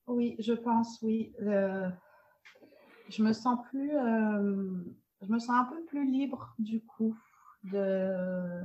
oui, 0.07 0.35
je 0.39 0.53
pense, 0.53 0.99
oui. 1.01 1.33
Euh, 1.41 1.89
je 3.09 3.21
me 3.21 3.33
sens 3.33 3.59
plus, 3.69 3.91
euh, 3.91 4.81
je 5.21 5.31
me 5.31 5.39
sens 5.39 5.51
un 5.51 5.65
peu 5.65 5.83
plus 5.85 6.09
libre 6.09 6.55
du 6.57 6.81
coup 6.81 7.17
de, 7.63 8.61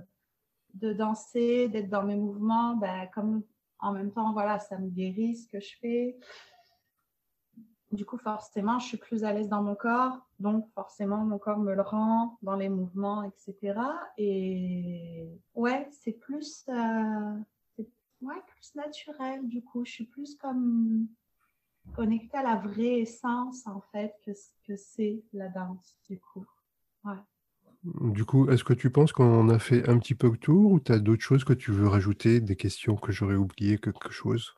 de 0.75 0.93
danser, 0.93 1.69
d'être 1.69 1.91
dans 1.91 2.05
mes 2.05 2.17
mouvements. 2.17 2.77
Ben, 2.77 3.09
comme 3.13 3.43
en 3.81 3.93
même 3.93 4.13
temps, 4.13 4.33
voilà, 4.33 4.61
ça 4.61 4.79
me 4.79 4.89
guérit 4.89 5.37
ce 5.37 5.49
que 5.49 5.61
je 5.61 5.77
fais. 5.81 6.17
Du 7.91 8.05
coup, 8.05 8.19
forcément, 8.19 8.79
je 8.79 8.87
suis 8.87 8.97
plus 8.99 9.25
à 9.25 9.33
l'aise 9.33 9.49
dans 9.49 9.63
mon 9.63 9.75
corps. 9.75 10.19
Donc, 10.41 10.69
forcément, 10.75 11.25
mon 11.25 11.39
corps 11.39 11.59
me 11.59 11.75
le 11.75 11.81
rend 11.81 12.39
dans 12.43 12.55
les 12.55 12.69
mouvements, 12.69 13.23
etc. 13.23 13.81
Et 14.19 15.27
ouais, 15.55 15.89
c'est 15.91 16.13
plus, 16.13 16.65
euh, 16.69 17.35
ouais, 18.21 18.43
plus 18.47 18.75
naturel. 18.75 19.49
Du 19.49 19.63
coup, 19.63 19.87
je 19.87 19.93
suis 19.93 20.05
plus 20.05 20.35
comme 20.37 21.07
connectée 21.95 22.37
à 22.37 22.43
la 22.43 22.57
vraie 22.57 23.01
essence, 23.01 23.67
en 23.67 23.81
fait, 23.93 24.15
que, 24.25 24.33
que 24.67 24.77
c'est 24.77 25.23
la 25.33 25.49
danse, 25.49 25.99
du 26.11 26.21
coup. 26.21 26.47
Du 27.85 28.25
coup, 28.27 28.51
est-ce 28.51 28.65
que 28.65 28.75
tu 28.75 28.91
penses 28.91 29.13
qu'on 29.13 29.49
a 29.49 29.59
fait 29.59 29.89
un 29.89 29.99
petit 29.99 30.15
peu 30.15 30.31
le 30.31 30.37
tour 30.37 30.73
ou 30.73 30.81
tu 30.81 30.93
as 30.93 30.99
d'autres 30.99 31.23
choses 31.23 31.45
que 31.45 31.55
tu 31.55 31.71
veux 31.71 31.89
rajouter, 31.89 32.41
des 32.41 32.57
questions 32.57 32.97
que 32.97 33.13
j'aurais 33.13 33.37
oublié, 33.37 33.79
quelque 33.79 34.11
chose? 34.11 34.58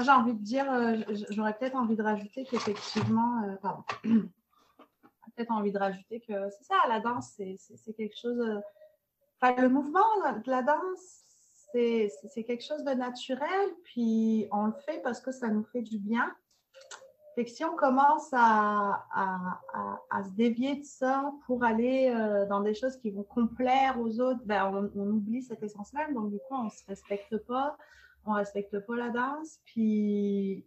Moi, 0.00 0.04
j'ai 0.04 0.18
envie 0.18 0.34
de 0.34 0.42
dire, 0.42 0.72
euh, 0.72 0.96
j'aurais 1.30 1.52
peut-être 1.52 1.76
envie 1.76 1.96
de 1.96 2.02
rajouter 2.02 2.44
qu'effectivement, 2.44 3.42
euh, 3.44 3.56
pardon, 3.56 3.82
peut-être 4.02 5.50
envie 5.50 5.72
de 5.72 5.78
rajouter 5.78 6.20
que 6.20 6.48
c'est 6.50 6.64
ça, 6.64 6.74
la 6.88 7.00
danse, 7.00 7.34
c'est 7.36 7.92
quelque 7.94 8.16
chose. 8.16 8.40
Euh, 8.40 9.50
le 9.58 9.68
mouvement 9.68 10.00
de 10.42 10.50
la 10.50 10.62
danse, 10.62 11.24
c'est 11.72 12.44
quelque 12.44 12.64
chose 12.64 12.82
de 12.82 12.92
naturel, 12.92 13.68
puis 13.84 14.48
on 14.52 14.66
le 14.66 14.74
fait 14.86 15.00
parce 15.02 15.20
que 15.20 15.32
ça 15.32 15.48
nous 15.48 15.64
fait 15.64 15.82
du 15.82 15.98
bien. 15.98 16.34
Fait 17.34 17.44
que 17.44 17.50
si 17.50 17.64
on 17.64 17.76
commence 17.76 18.28
à, 18.32 19.04
se 20.24 20.34
dévier 20.34 20.76
de 20.76 20.84
ça 20.84 21.30
pour 21.46 21.62
aller 21.62 22.10
dans 22.48 22.60
des 22.60 22.74
choses 22.74 22.96
qui 22.96 23.10
vont 23.10 23.22
complaire 23.22 24.00
aux 24.00 24.20
autres, 24.20 24.40
ben 24.44 24.70
on, 24.74 25.00
on, 25.00 25.10
oublie 25.10 25.42
cette 25.42 25.62
essence 25.62 25.92
même, 25.92 26.12
donc 26.14 26.30
du 26.30 26.38
coup, 26.38 26.54
on 26.54 26.64
ne 26.64 26.70
se 26.70 26.84
respecte 26.86 27.36
pas 27.46 27.76
on 28.26 28.32
respecte 28.32 28.78
pas 28.80 28.96
la 28.96 29.10
danse, 29.10 29.60
puis, 29.64 30.66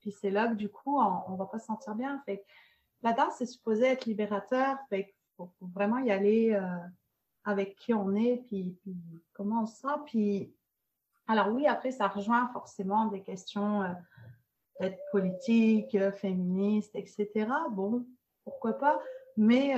puis 0.00 0.12
c'est 0.12 0.30
là 0.30 0.48
que 0.48 0.54
du 0.54 0.68
coup, 0.68 0.98
on, 0.98 1.32
ne 1.32 1.36
va 1.36 1.46
pas 1.46 1.58
se 1.58 1.66
sentir 1.66 1.94
bien. 1.94 2.20
Fait 2.24 2.44
la 3.02 3.12
danse, 3.12 3.34
c'est 3.38 3.46
supposé 3.46 3.84
être 3.84 4.06
libérateur, 4.06 4.78
fait 4.88 5.14
faut, 5.36 5.50
vraiment 5.60 5.98
y 5.98 6.10
aller 6.10 6.54
euh, 6.54 6.66
avec 7.44 7.76
qui 7.76 7.94
on 7.94 8.14
est, 8.14 8.38
puis, 8.46 8.78
comment 9.32 9.62
on 9.62 9.66
se 9.66 9.76
sent. 9.76 10.00
Puis, 10.06 10.54
alors 11.28 11.48
oui, 11.48 11.66
après, 11.66 11.92
ça 11.92 12.08
rejoint 12.08 12.48
forcément 12.52 13.06
des 13.06 13.22
questions 13.22 13.82
euh, 13.82 13.88
peut-être 14.78 14.98
politiques, 15.12 15.94
euh, 15.94 16.12
féministes, 16.12 16.94
etc. 16.94 17.48
Bon, 17.70 18.06
pourquoi 18.44 18.74
pas? 18.74 19.00
Mais, 19.36 19.74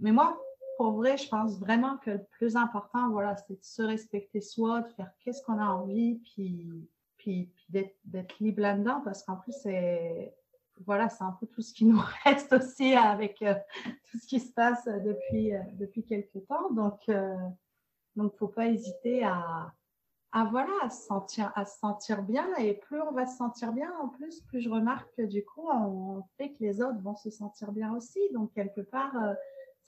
mais 0.00 0.12
moi, 0.12 0.38
pour 0.76 0.92
vrai, 0.92 1.16
je 1.16 1.28
pense 1.28 1.58
vraiment 1.58 1.96
que 1.98 2.10
le 2.10 2.24
plus 2.32 2.56
important, 2.56 3.10
voilà, 3.10 3.36
c'est 3.36 3.54
de 3.54 3.64
se 3.64 3.82
respecter 3.82 4.40
soi, 4.40 4.82
de 4.82 4.88
faire 4.88 5.10
qu'est-ce 5.20 5.42
qu'on 5.42 5.58
a 5.58 5.66
envie, 5.66 6.16
puis, 6.16 6.88
puis, 7.16 7.50
d'être 7.68 8.38
libre 8.40 8.62
là-dedans, 8.62 9.00
parce 9.04 9.22
qu'en 9.22 9.36
plus, 9.36 9.54
c'est 9.62 10.34
voilà, 10.86 11.08
un 11.20 11.32
peu 11.32 11.46
tout 11.46 11.62
ce 11.62 11.72
qui 11.72 11.84
nous 11.84 12.00
reste 12.24 12.52
aussi 12.52 12.94
avec 12.94 13.42
euh, 13.42 13.54
tout 14.10 14.18
ce 14.18 14.26
qui 14.26 14.40
se 14.40 14.52
passe 14.52 14.84
depuis, 14.86 15.54
euh, 15.54 15.60
depuis 15.74 16.04
quelques 16.04 16.46
temps. 16.46 16.70
Donc, 16.72 17.06
il 17.08 17.14
euh, 17.14 17.36
ne 18.16 18.28
faut 18.30 18.48
pas 18.48 18.66
hésiter 18.66 19.22
à, 19.22 19.72
à 20.32 20.44
voilà, 20.44 20.72
à 20.82 20.90
se, 20.90 21.06
sentir, 21.06 21.52
à 21.54 21.64
se 21.64 21.78
sentir 21.78 22.22
bien. 22.22 22.46
Et 22.56 22.74
plus 22.74 23.00
on 23.00 23.12
va 23.12 23.26
se 23.26 23.36
sentir 23.36 23.72
bien, 23.72 23.92
en 24.00 24.08
plus, 24.08 24.40
plus 24.40 24.60
je 24.60 24.70
remarque 24.70 25.08
que 25.16 25.22
du 25.22 25.44
coup, 25.44 25.68
on 25.70 26.22
fait 26.36 26.52
que 26.52 26.56
les 26.60 26.80
autres 26.82 27.00
vont 27.00 27.16
se 27.16 27.30
sentir 27.30 27.70
bien 27.72 27.94
aussi. 27.94 28.20
Donc, 28.32 28.52
quelque 28.54 28.80
part, 28.80 29.14
euh, 29.22 29.34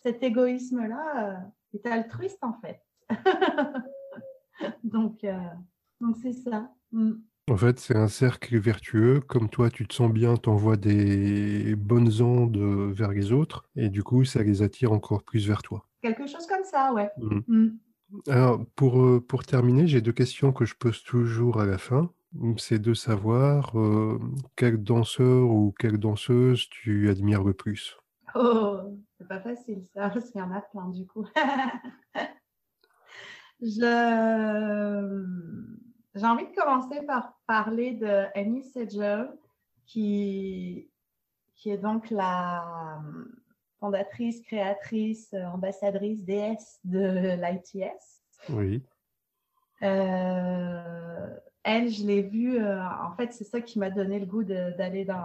cet 0.04 0.22
égoïsme-là 0.22 1.32
euh, 1.32 1.78
est 1.78 1.86
altruiste, 1.86 2.42
en 2.42 2.54
fait. 2.60 2.80
donc, 4.84 5.24
euh, 5.24 5.38
donc 6.00 6.16
c'est 6.22 6.32
ça. 6.32 6.70
Mm. 6.92 7.12
En 7.50 7.56
fait, 7.56 7.78
c'est 7.78 7.96
un 7.96 8.08
cercle 8.08 8.56
vertueux. 8.58 9.20
Comme 9.20 9.50
toi, 9.50 9.68
tu 9.70 9.86
te 9.86 9.94
sens 9.94 10.10
bien, 10.10 10.36
tu 10.36 10.48
envoies 10.48 10.76
des 10.76 11.76
bonnes 11.76 12.22
ondes 12.22 12.56
vers 12.92 13.10
les 13.10 13.32
autres, 13.32 13.68
et 13.76 13.90
du 13.90 14.02
coup, 14.02 14.24
ça 14.24 14.42
les 14.42 14.62
attire 14.62 14.92
encore 14.92 15.22
plus 15.22 15.46
vers 15.46 15.62
toi. 15.62 15.86
Quelque 16.00 16.26
chose 16.26 16.46
comme 16.46 16.64
ça, 16.64 16.92
ouais. 16.94 17.10
Mm. 17.18 17.40
Mm. 17.48 17.78
Alors, 18.28 18.64
pour, 18.76 19.00
euh, 19.00 19.20
pour 19.20 19.44
terminer, 19.44 19.86
j'ai 19.86 20.00
deux 20.00 20.12
questions 20.12 20.52
que 20.52 20.64
je 20.64 20.74
pose 20.74 21.02
toujours 21.02 21.60
à 21.60 21.66
la 21.66 21.78
fin. 21.78 22.10
C'est 22.56 22.80
de 22.80 22.94
savoir 22.94 23.78
euh, 23.78 24.18
quel 24.56 24.82
danseur 24.82 25.48
ou 25.48 25.72
quelle 25.78 25.98
danseuse 25.98 26.68
tu 26.68 27.08
admires 27.08 27.44
le 27.44 27.52
plus? 27.52 27.96
Oh, 28.34 28.98
c'est 29.16 29.28
pas 29.28 29.40
facile 29.40 29.84
ça, 29.94 30.10
parce 30.10 30.30
qu'il 30.30 30.40
y 30.40 30.44
en 30.44 30.52
a 30.52 30.60
plein 30.60 30.88
du 30.88 31.06
coup. 31.06 31.26
Je... 33.60 35.24
J'ai 36.14 36.26
envie 36.26 36.46
de 36.46 36.54
commencer 36.54 37.02
par 37.02 37.38
parler 37.46 37.92
de 37.92 38.24
Annie 38.34 38.62
Sedgel, 38.62 39.30
qui, 39.86 40.90
qui 41.54 41.70
est 41.70 41.78
donc 41.78 42.10
la 42.10 43.00
fondatrice, 43.80 44.40
créatrice, 44.42 45.34
ambassadrice, 45.52 46.24
déesse 46.24 46.78
de 46.84 47.34
l'ITS. 47.34 48.22
Oui. 48.50 48.82
Euh, 49.82 51.36
elle, 51.64 51.88
je 51.88 52.04
l'ai 52.06 52.22
vue, 52.22 52.58
euh, 52.58 52.78
en 52.78 53.16
fait, 53.16 53.32
c'est 53.32 53.44
ça 53.44 53.60
qui 53.62 53.78
m'a 53.78 53.88
donné 53.88 54.20
le 54.20 54.26
goût 54.26 54.44
d'aller 54.44 55.06
dans, 55.06 55.24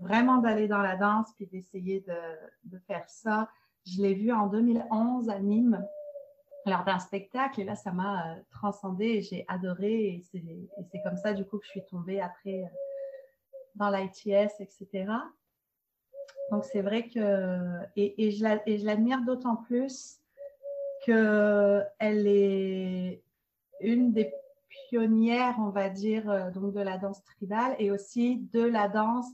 vraiment 0.00 0.38
d'aller 0.38 0.66
dans 0.66 0.82
la 0.82 0.96
danse 0.96 1.32
puis 1.36 1.46
d'essayer 1.46 2.04
de, 2.64 2.78
faire 2.88 3.08
ça. 3.08 3.48
Je 3.86 4.02
l'ai 4.02 4.14
vue 4.14 4.32
en 4.32 4.48
2011 4.48 5.30
à 5.30 5.38
Nîmes 5.38 5.86
lors 6.66 6.84
d'un 6.84 6.98
spectacle 6.98 7.60
et 7.60 7.64
là, 7.64 7.76
ça 7.76 7.92
m'a 7.92 8.32
euh, 8.32 8.40
transcendée 8.50 9.22
j'ai 9.22 9.44
adoré 9.46 9.92
et 9.92 10.22
c'est 10.32 11.02
comme 11.04 11.16
ça, 11.16 11.32
du 11.32 11.44
coup, 11.44 11.58
que 11.58 11.64
je 11.66 11.70
suis 11.70 11.86
tombée 11.86 12.20
après 12.20 12.64
dans 13.76 13.90
l'ITS, 13.90 14.60
etc. 14.60 15.06
Donc, 16.50 16.64
c'est 16.64 16.82
vrai 16.82 17.08
que, 17.08 17.58
et 17.94 18.30
je 18.32 18.84
l'admire 18.84 19.20
d'autant 19.24 19.56
plus 19.56 20.18
qu'elle 21.04 22.26
est 22.26 23.22
une 23.80 24.12
des 24.12 24.32
pionnières, 24.88 25.56
on 25.58 25.70
va 25.70 25.88
dire, 25.88 26.28
euh, 26.30 26.50
donc 26.50 26.72
de 26.72 26.80
la 26.80 26.98
danse 26.98 27.22
tribale 27.24 27.74
et 27.78 27.90
aussi 27.90 28.48
de 28.52 28.62
la 28.62 28.88
danse, 28.88 29.26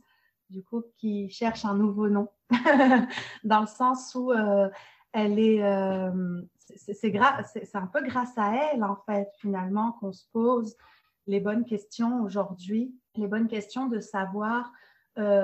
du 0.50 0.62
coup, 0.62 0.82
qui 0.96 1.30
cherche 1.30 1.64
un 1.64 1.74
nouveau 1.74 2.08
nom, 2.08 2.28
dans 3.44 3.60
le 3.60 3.66
sens 3.66 4.14
où 4.14 4.32
euh, 4.32 4.68
elle 5.12 5.38
est, 5.38 5.62
euh, 5.62 6.42
c'est 6.76 7.16
un 7.74 7.86
peu 7.86 8.02
grâce 8.02 8.36
à 8.36 8.54
elle, 8.54 8.84
en 8.84 8.96
fait, 9.06 9.28
finalement, 9.38 9.92
qu'on 9.92 10.12
se 10.12 10.24
pose 10.32 10.76
les 11.26 11.40
bonnes 11.40 11.64
questions 11.64 12.22
aujourd'hui, 12.22 12.94
les 13.16 13.28
bonnes 13.28 13.48
questions 13.48 13.86
de 13.86 14.00
savoir 14.00 14.72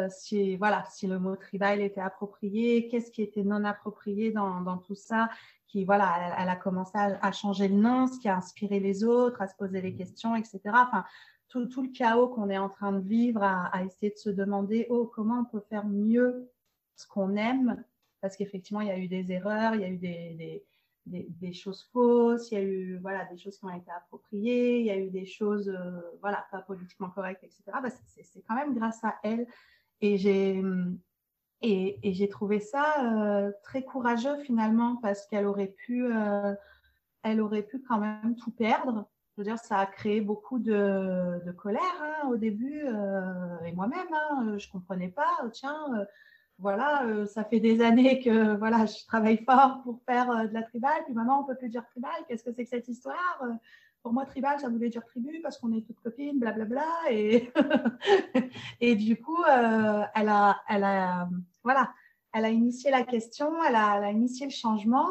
si, 0.08 0.56
voilà, 0.56 0.82
si 0.90 1.06
le 1.06 1.18
mot 1.18 1.36
tribal 1.36 1.82
était 1.82 2.00
approprié, 2.00 2.88
qu'est-ce 2.88 3.10
qui 3.10 3.20
était 3.20 3.44
non 3.44 3.64
approprié 3.64 4.30
dans 4.30 4.78
tout 4.78 4.94
ça, 4.94 5.28
qui, 5.68 5.85
voilà, 5.85 6.35
elle, 6.38 6.48
a 6.48 6.57
commencé 6.57 6.96
à, 6.96 7.33
changer 7.33 7.68
le 7.68 7.76
nom, 7.76 8.07
ce 8.07 8.18
qui 8.18 8.28
a 8.28 8.37
inspiré 8.37 8.81
les 8.81 9.04
autres, 9.04 9.40
à 9.40 9.46
se 9.46 9.54
poser 9.54 9.81
les 9.81 9.94
questions, 9.94 10.35
etc. 10.35 10.61
Enfin, 10.66 11.04
tout, 11.48 11.66
tout 11.66 11.83
le 11.83 11.90
chaos 11.90 12.28
qu'on 12.28 12.50
est 12.50 12.59
en 12.59 12.68
train 12.68 12.92
de 12.92 13.07
vivre, 13.07 13.42
à, 13.42 13.66
à, 13.66 13.85
essayer 13.85 14.11
de 14.11 14.18
se 14.18 14.31
demander, 14.31 14.87
oh, 14.90 15.11
comment 15.14 15.40
on 15.40 15.44
peut 15.44 15.64
faire 15.68 15.87
mieux 15.87 16.50
ce 16.96 17.07
qu'on 17.07 17.37
aime, 17.37 17.85
parce 18.20 18.37
qu'effectivement, 18.37 18.81
il 18.81 18.88
y 18.88 18.90
a 18.90 18.98
eu 18.98 19.09
des 19.09 19.31
erreurs, 19.31 19.74
il 19.74 19.83
y 19.83 19.85
a 19.85 19.88
eu 19.88 19.98
des, 19.98 20.35
des 20.35 20.64
des, 21.09 21.52
choses 21.52 21.88
fausses, 21.92 22.50
il 22.50 22.54
y 22.54 22.57
a 22.59 22.62
eu 22.62 22.98
voilà, 22.98 23.24
des 23.26 23.38
choses 23.38 23.59
qui 23.59 23.64
ont 23.64 23.74
été 23.74 23.90
appropriées, 23.90 24.81
il 24.81 24.87
y 24.87 24.90
a 24.90 24.98
eu 24.98 25.11
des 25.11 25.26
choses 25.26 25.68
euh, 25.68 26.00
voilà, 26.20 26.46
pas 26.50 26.61
politiquement 26.62 27.11
correctes, 27.11 27.44
etc. 27.44 27.62
Bah, 27.83 27.90
c'est 27.90 28.42
quand 28.46 28.54
même 28.54 28.74
grâce 28.74 29.02
à 29.04 29.16
elle. 29.22 29.46
Et 30.00 30.16
j'ai 30.16 30.62
et, 31.62 31.98
j'ai 32.02 32.28
trouvé 32.28 32.60
ça 32.60 32.94
euh, 33.02 33.52
très 33.62 33.82
courageux 33.82 34.38
finalement 34.44 34.96
parce 34.96 35.26
qu'elle 35.26 35.46
aurait 35.46 35.74
pu 35.86 36.06
euh, 36.06 36.54
elle 37.22 37.40
aurait 37.40 37.62
pu 37.62 37.80
quand 37.80 37.98
même 37.98 38.36
tout 38.36 38.50
perdre. 38.50 39.08
Je 39.36 39.42
veux 39.42 39.44
dire, 39.44 39.58
ça 39.58 39.78
a 39.78 39.86
créé 39.86 40.20
beaucoup 40.20 40.58
de, 40.58 41.50
colère 41.52 41.82
hein, 42.02 42.28
au 42.28 42.36
début 42.36 42.82
et 43.64 43.72
moi-même, 43.72 44.08
hein, 44.12 44.56
je 44.58 44.70
comprenais 44.70 45.08
pas. 45.08 45.38
Tiens 45.52 46.06
voilà, 46.58 47.06
euh, 47.06 47.26
ça 47.26 47.44
fait 47.44 47.60
des 47.60 47.80
années 47.80 48.20
que 48.20 48.56
voilà, 48.58 48.86
je 48.86 49.06
travaille 49.06 49.42
fort 49.44 49.80
pour 49.84 50.00
faire 50.06 50.30
euh, 50.30 50.46
de 50.46 50.54
la 50.54 50.62
tribale, 50.62 51.04
puis 51.04 51.14
maintenant 51.14 51.42
on 51.42 51.44
peut 51.44 51.56
plus 51.56 51.68
dire 51.68 51.84
tribal. 51.86 52.10
Qu'est-ce 52.26 52.44
que 52.44 52.52
c'est 52.52 52.64
que 52.64 52.70
cette 52.70 52.88
histoire 52.88 53.40
euh, 53.42 53.52
Pour 54.02 54.12
moi, 54.12 54.24
tribal, 54.24 54.58
ça 54.61 54.68
voulait 54.68 54.88
dire 54.88 55.04
tribu 55.04 55.40
parce 55.42 55.58
qu'on 55.58 55.72
est 55.72 55.87
toutes 55.87 56.00
copines, 56.00 56.38
blablabla. 56.38 56.87
Et, 57.11 57.50
et 58.80 58.96
du 58.96 59.20
coup, 59.20 59.42
elle 59.46 60.28
a, 60.28 60.61
elle 60.68 60.84
a, 60.84 61.28
voilà, 61.62 61.92
elle 62.32 62.44
a 62.44 62.50
initié 62.50 62.90
la 62.90 63.02
question, 63.02 63.52
elle 63.64 63.74
a, 63.74 64.11
initié 64.11 64.46
le 64.46 64.52
changement. 64.52 65.08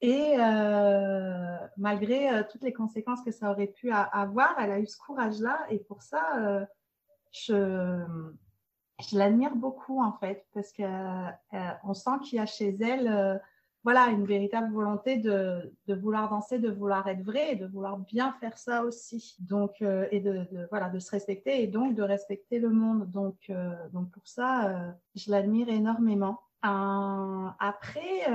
Et 0.00 0.36
malgré 1.76 2.42
toutes 2.50 2.64
les 2.64 2.72
conséquences 2.72 3.22
que 3.22 3.30
ça 3.30 3.50
aurait 3.50 3.68
pu 3.68 3.92
avoir, 3.92 4.58
elle 4.58 4.72
a 4.72 4.80
eu 4.80 4.86
ce 4.86 4.96
courage-là. 4.98 5.60
Et 5.70 5.78
pour 5.78 6.02
ça, 6.02 6.66
je 7.30 8.04
je 9.10 9.18
l'admire 9.18 9.54
beaucoup 9.54 10.02
en 10.02 10.12
fait, 10.12 10.46
parce 10.54 10.72
qu'on 10.72 10.84
euh, 10.84 11.94
sent 11.94 12.10
qu'il 12.24 12.36
y 12.36 12.40
a 12.40 12.46
chez 12.46 12.76
elle 12.80 13.08
euh, 13.08 13.38
voilà, 13.84 14.06
une 14.06 14.24
véritable 14.24 14.72
volonté 14.72 15.16
de, 15.16 15.72
vouloir 15.88 16.28
danser, 16.28 16.58
de 16.58 16.70
vouloir 16.70 17.06
être 17.08 17.22
vrai 17.22 17.52
et 17.52 17.56
de 17.56 17.66
vouloir 17.66 17.98
bien 17.98 18.32
faire 18.40 18.56
ça 18.56 18.84
aussi. 18.84 19.36
Donc, 19.40 19.82
euh, 19.82 20.06
et 20.10 20.20
de, 20.20 20.46
voilà, 20.70 20.88
de 20.88 20.98
se 20.98 21.10
respecter 21.10 21.62
et 21.62 21.66
donc 21.66 21.94
de 21.94 22.02
respecter 22.02 22.58
le 22.58 22.70
monde. 22.70 23.10
Donc, 23.10 23.50
donc 23.92 24.10
pour 24.10 24.26
ça, 24.26 24.94
je 25.14 25.30
l'admire 25.30 25.68
énormément. 25.68 26.38
après, 26.60 28.26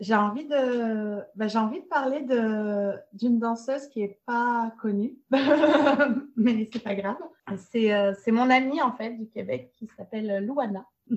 j'ai 0.00 0.14
envie 0.14 0.46
de, 0.46 1.22
ben, 1.36 1.48
j'ai 1.48 1.58
envie 1.58 1.80
de 1.80 1.86
parler 1.86 2.22
de 2.22 2.92
d'une 3.12 3.38
danseuse 3.38 3.86
qui 3.88 4.02
est 4.02 4.20
pas 4.26 4.72
connue, 4.80 5.16
mais 6.36 6.68
c'est 6.72 6.82
pas 6.82 6.94
grave. 6.94 7.16
C'est 7.56 7.92
euh, 7.94 8.12
c'est 8.22 8.32
mon 8.32 8.50
amie 8.50 8.82
en 8.82 8.92
fait 8.92 9.10
du 9.10 9.28
Québec 9.28 9.70
qui 9.72 9.86
s'appelle 9.96 10.44
Louana 10.44 10.86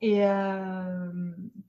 et 0.00 0.26
euh, 0.26 1.10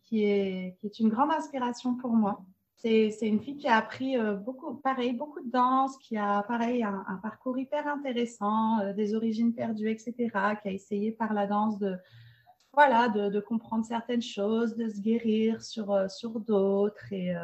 qui 0.03 0.23
est 0.23 0.77
qui 0.79 0.87
est 0.87 0.99
une 0.99 1.09
grande 1.09 1.31
inspiration 1.31 1.95
pour 1.95 2.11
moi. 2.11 2.41
C'est 2.75 3.11
une 3.21 3.39
fille 3.39 3.57
qui 3.57 3.67
a 3.67 3.75
appris 3.75 4.17
euh, 4.17 4.33
beaucoup, 4.33 4.73
pareil, 4.73 5.13
beaucoup 5.13 5.39
de 5.39 5.51
danse, 5.51 5.97
qui 5.97 6.17
a 6.17 6.41
pareil 6.41 6.81
un, 6.81 7.19
parcours 7.21 7.59
hyper 7.59 7.87
intéressant, 7.87 8.93
des 8.95 9.13
origines 9.13 9.53
perdues, 9.53 9.91
etc. 9.91 10.15
Qui 10.59 10.67
a 10.67 10.71
essayé 10.71 11.11
par 11.11 11.31
la 11.33 11.45
danse 11.45 11.77
de 11.77 11.95
voilà, 12.73 13.09
de, 13.09 13.39
comprendre 13.39 13.85
certaines 13.85 14.21
choses, 14.21 14.75
de 14.75 14.87
se 14.87 14.99
guérir 14.99 15.61
sur, 15.61 15.91
euh, 15.91 16.07
sur 16.07 16.39
d'autres. 16.39 17.11
Et 17.11 17.35
euh, 17.35 17.41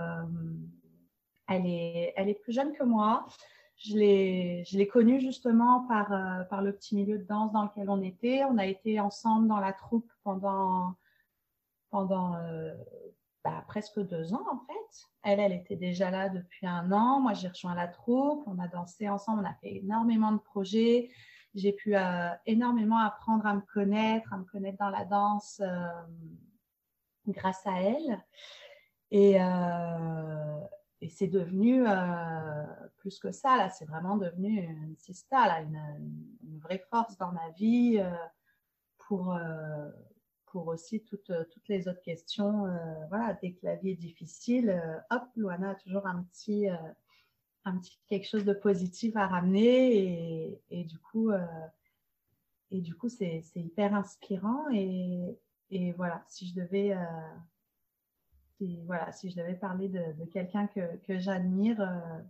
elle, 1.47 1.65
est, 1.65 2.13
elle 2.15 2.29
est 2.29 2.41
plus 2.41 2.53
jeune 2.53 2.73
que 2.73 2.83
moi. 2.83 3.27
Je 3.77 3.95
l'ai 3.95 4.87
connue 4.87 5.19
justement 5.19 5.81
par, 5.87 6.11
euh, 6.11 6.43
par 6.43 6.61
le 6.61 6.73
petit 6.73 6.95
milieu 6.95 7.17
de 7.17 7.23
danse 7.23 7.51
dans 7.51 7.63
lequel 7.63 7.89
on 7.89 8.01
était. 8.01 8.43
On 8.45 8.57
a 8.57 8.65
été 8.65 8.99
ensemble 8.99 9.47
dans 9.47 9.59
la 9.59 9.73
troupe 9.73 10.11
pendant, 10.23 10.95
pendant 11.91 12.35
bah, 13.43 13.63
presque 13.67 13.99
deux 13.99 14.33
ans 14.33 14.45
en 14.51 14.59
fait. 14.65 15.07
Elle, 15.23 15.39
elle 15.39 15.53
était 15.53 15.75
déjà 15.75 16.09
là 16.09 16.29
depuis 16.29 16.65
un 16.65 16.91
an. 16.91 17.19
Moi, 17.19 17.33
j'ai 17.33 17.49
rejoint 17.49 17.75
la 17.75 17.87
troupe. 17.87 18.43
On 18.47 18.59
a 18.59 18.67
dansé 18.67 19.09
ensemble. 19.09 19.41
On 19.43 19.49
a 19.49 19.53
fait 19.55 19.75
énormément 19.75 20.31
de 20.31 20.39
projets 20.39 21.11
j'ai 21.57 21.73
pu 21.73 21.95
euh, 21.95 22.29
énormément 22.45 22.99
apprendre 22.99 23.45
à 23.45 23.53
me 23.53 23.61
connaître, 23.61 24.31
à 24.31 24.37
me 24.37 24.43
connaître 24.43 24.77
dans 24.77 24.89
la 24.89 25.05
danse 25.05 25.59
euh, 25.63 25.87
grâce 27.27 27.65
à 27.65 27.81
elle. 27.81 28.23
Et, 29.11 29.41
euh, 29.41 30.59
et 31.01 31.09
c'est 31.09 31.27
devenu 31.27 31.83
plus 32.97 33.19
que 33.19 33.31
ça, 33.31 33.55
là, 33.57 33.69
c'est 33.69 33.85
vraiment 33.85 34.17
devenu 34.17 34.61
une 34.61 34.95
sista, 34.97 35.47
là, 35.47 35.61
une, 35.61 36.59
vraie 36.59 36.83
force 36.89 37.17
dans 37.17 37.31
ma 37.31 37.49
vie 37.51 38.03
pour, 38.97 39.37
pour 40.47 40.67
aussi 40.67 41.03
toutes, 41.03 41.31
toutes 41.51 41.67
les 41.67 41.87
autres 41.87 42.01
questions. 42.01 42.65
voilà, 43.09 43.37
dès 43.41 43.51
que 43.53 43.63
la 43.63 43.75
vie 43.75 43.91
est 43.91 43.95
difficile, 43.95 44.81
hop, 45.11 45.23
Luana 45.35 45.69
a 45.71 45.75
toujours 45.75 46.07
un 46.07 46.23
petit 46.23 46.67
un 47.67 47.77
petit 47.77 47.99
quelque 48.07 48.27
chose 48.27 48.45
de 48.45 48.53
positif 48.53 49.15
à 49.17 49.27
ramener 49.27 50.57
et, 50.69 50.83
du 50.85 50.97
coup 50.99 51.31
euh, 51.31 51.45
et 52.71 52.79
du 52.81 52.95
coup 52.95 53.09
c'est 53.09 53.43
hyper 53.55 53.93
inspirant 53.93 54.65
et, 54.71 55.37
et, 55.69 55.91
voilà 55.93 56.23
si 56.27 56.47
je 56.47 56.55
devais 56.55 56.95
si, 58.57 58.79
voilà 58.85 59.11
si 59.11 59.29
je 59.29 59.35
devais 59.35 59.55
parler 59.55 59.89
de, 59.89 60.13
de 60.19 60.25
quelqu'un 60.25 60.67
que, 60.67 60.97
que 61.05 61.19
j'admire 61.19 61.79
euh, 61.81 62.21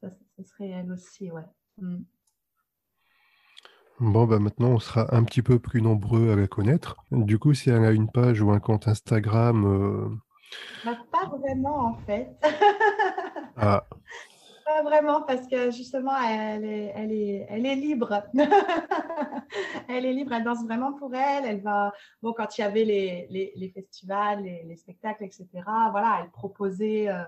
ça, 0.00 0.10
serait 0.44 0.68
elle 0.68 0.92
aussi, 0.92 1.30
ouais. 1.30 1.42
Mm. 1.78 2.02
Bon, 3.98 4.26
bah 4.26 4.38
maintenant, 4.38 4.72
on 4.72 4.78
sera 4.78 5.14
un 5.14 5.24
petit 5.24 5.40
peu 5.40 5.58
plus 5.58 5.80
nombreux 5.80 6.30
à 6.30 6.36
la 6.36 6.46
connaître. 6.46 6.96
Du 7.10 7.38
coup, 7.38 7.54
si 7.54 7.70
elle 7.70 7.84
a 7.84 7.92
une 7.92 8.10
page 8.10 8.42
ou 8.42 8.50
un 8.50 8.60
compte 8.60 8.88
Instagram. 8.88 9.64
Euh, 9.64 10.08
bah, 10.84 10.98
pas 11.10 11.34
vraiment, 11.34 11.86
en 11.86 11.94
fait. 12.06 12.36
ah. 13.56 13.86
Pas 14.66 14.82
vraiment, 14.82 15.22
parce 15.22 15.46
que 15.46 15.70
justement, 15.70 16.16
elle 16.20 16.64
est, 16.64 16.92
elle 16.96 17.12
est, 17.12 17.46
elle 17.48 17.66
est 17.66 17.76
libre. 17.76 18.24
elle 19.88 20.04
est 20.04 20.12
libre, 20.12 20.32
elle 20.32 20.42
danse 20.42 20.64
vraiment 20.64 20.92
pour 20.92 21.14
elle. 21.14 21.44
Elle 21.44 21.60
va, 21.60 21.92
bon, 22.20 22.32
quand 22.32 22.58
il 22.58 22.62
y 22.62 22.64
avait 22.64 22.82
les, 22.82 23.52
les, 23.54 23.68
festivals, 23.68 24.42
les, 24.42 24.64
les, 24.64 24.74
spectacles, 24.74 25.22
etc., 25.22 25.46
voilà, 25.92 26.18
elle 26.20 26.30
proposait, 26.30 27.08
euh, 27.08 27.22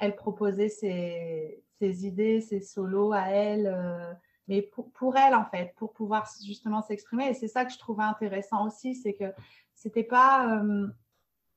elle 0.00 0.16
proposait 0.16 0.70
ses, 0.70 1.62
ses, 1.78 2.04
idées, 2.04 2.40
ses 2.40 2.60
solos 2.60 3.12
à 3.12 3.28
elle. 3.28 3.68
Euh, 3.72 4.12
mais 4.48 4.62
pour, 4.62 4.90
pour, 4.90 5.16
elle, 5.16 5.36
en 5.36 5.44
fait, 5.44 5.72
pour 5.76 5.92
pouvoir 5.92 6.28
justement 6.44 6.82
s'exprimer. 6.82 7.28
Et 7.28 7.34
c'est 7.34 7.46
ça 7.46 7.64
que 7.64 7.72
je 7.72 7.78
trouvais 7.78 8.02
intéressant 8.02 8.66
aussi, 8.66 8.96
c'est 8.96 9.14
que 9.14 9.32
c'était 9.76 10.02
pas. 10.02 10.58
Euh, 10.58 10.88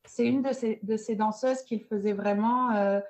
c'est 0.04 0.24
une 0.24 0.42
de 0.42 0.52
ces, 0.52 0.78
de 0.84 0.96
ces 0.96 1.16
danseuses 1.16 1.62
qui 1.64 1.78
le 1.78 1.84
faisait 1.84 2.12
vraiment 2.12 3.00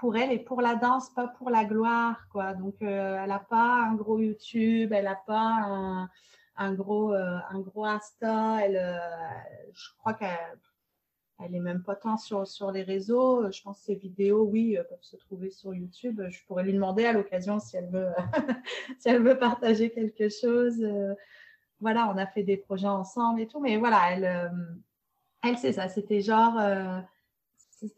pour 0.00 0.16
elle 0.16 0.32
et 0.32 0.38
pour 0.38 0.60
la 0.62 0.74
danse, 0.74 1.10
pas 1.10 1.28
pour 1.28 1.50
la 1.50 1.64
gloire, 1.64 2.26
quoi. 2.30 2.54
Donc, 2.54 2.76
euh, 2.82 3.18
elle 3.22 3.28
n'a 3.28 3.38
pas 3.38 3.84
un 3.84 3.94
gros 3.94 4.18
YouTube, 4.18 4.92
elle 4.92 5.04
n'a 5.04 5.20
pas 5.26 6.08
un, 6.56 6.74
gros, 6.74 7.12
un 7.12 7.60
gros 7.60 7.84
Insta. 7.84 8.58
Elle, 8.64 9.00
je 9.72 9.88
crois 9.98 10.14
qu'elle 10.14 10.58
elle 11.42 11.54
est 11.54 11.60
même 11.60 11.82
pas 11.82 11.96
tant 11.96 12.16
sur, 12.16 12.46
sur 12.46 12.70
les 12.70 12.82
réseaux. 12.82 13.50
Je 13.50 13.62
pense 13.62 13.78
que 13.78 13.84
ses 13.86 13.94
vidéos, 13.94 14.44
oui, 14.44 14.76
euh, 14.76 14.84
peuvent 14.84 14.98
se 15.02 15.16
trouver 15.16 15.50
sur 15.50 15.74
YouTube. 15.74 16.20
Je 16.28 16.44
pourrais 16.46 16.64
lui 16.64 16.72
demander 16.72 17.04
à 17.06 17.12
l'occasion 17.12 17.58
si 17.58 17.76
elle 17.76 17.88
veut, 17.88 18.10
si 18.98 19.08
elle 19.08 19.22
veut 19.22 19.38
partager 19.38 19.90
quelque 19.90 20.28
chose. 20.28 20.82
Euh, 20.82 21.14
voilà, 21.80 22.12
on 22.14 22.18
a 22.18 22.26
fait 22.26 22.42
des 22.42 22.58
projets 22.58 22.88
ensemble 22.88 23.40
et 23.40 23.46
tout, 23.46 23.60
mais 23.60 23.78
voilà, 23.78 24.12
elle, 24.12 24.24
euh, 24.24 24.48
elle 25.42 25.56
c'est 25.56 25.72
ça. 25.72 25.88
C'était 25.88 26.20
genre, 26.20 26.60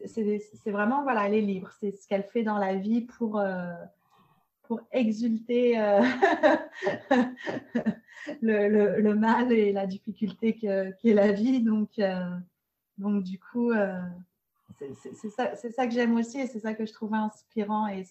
c'est 0.07 0.71
vraiment, 0.71 1.03
voilà, 1.03 1.29
elle 1.29 1.35
est. 1.35 1.63
C'est 1.81 1.93
ce 1.93 2.09
qu'elle 2.09 2.25
fait 2.25 2.43
dans 2.43 2.59
la 2.59 2.75
vie 2.75 3.03
pour, 3.03 3.41
pour 4.63 4.81
exulter 4.93 5.75
le, 8.43 9.01
le, 9.01 9.15
mal 9.15 9.53
et 9.53 9.73
la 9.73 9.87
difficulté 9.87 10.57
qu'est 10.57 10.97
la 11.05 11.33
vie. 11.33 11.63
Donc, 11.63 12.01
donc, 12.99 13.25
du 13.25 13.39
coup, 13.39 13.73
euh, 13.73 14.01
c'est 14.95 15.31
ça, 15.31 15.57
ça, 15.57 15.87
que 15.87 15.93
j'aime 15.93 16.17
aussi 16.17 16.41
et 16.41 16.47
c'est 16.47 16.61
ça 16.61 16.75
que 16.75 16.87
je 16.87 16.93
trouvais 16.93 17.17
inspirant. 17.17 17.89
Et, 17.89 18.05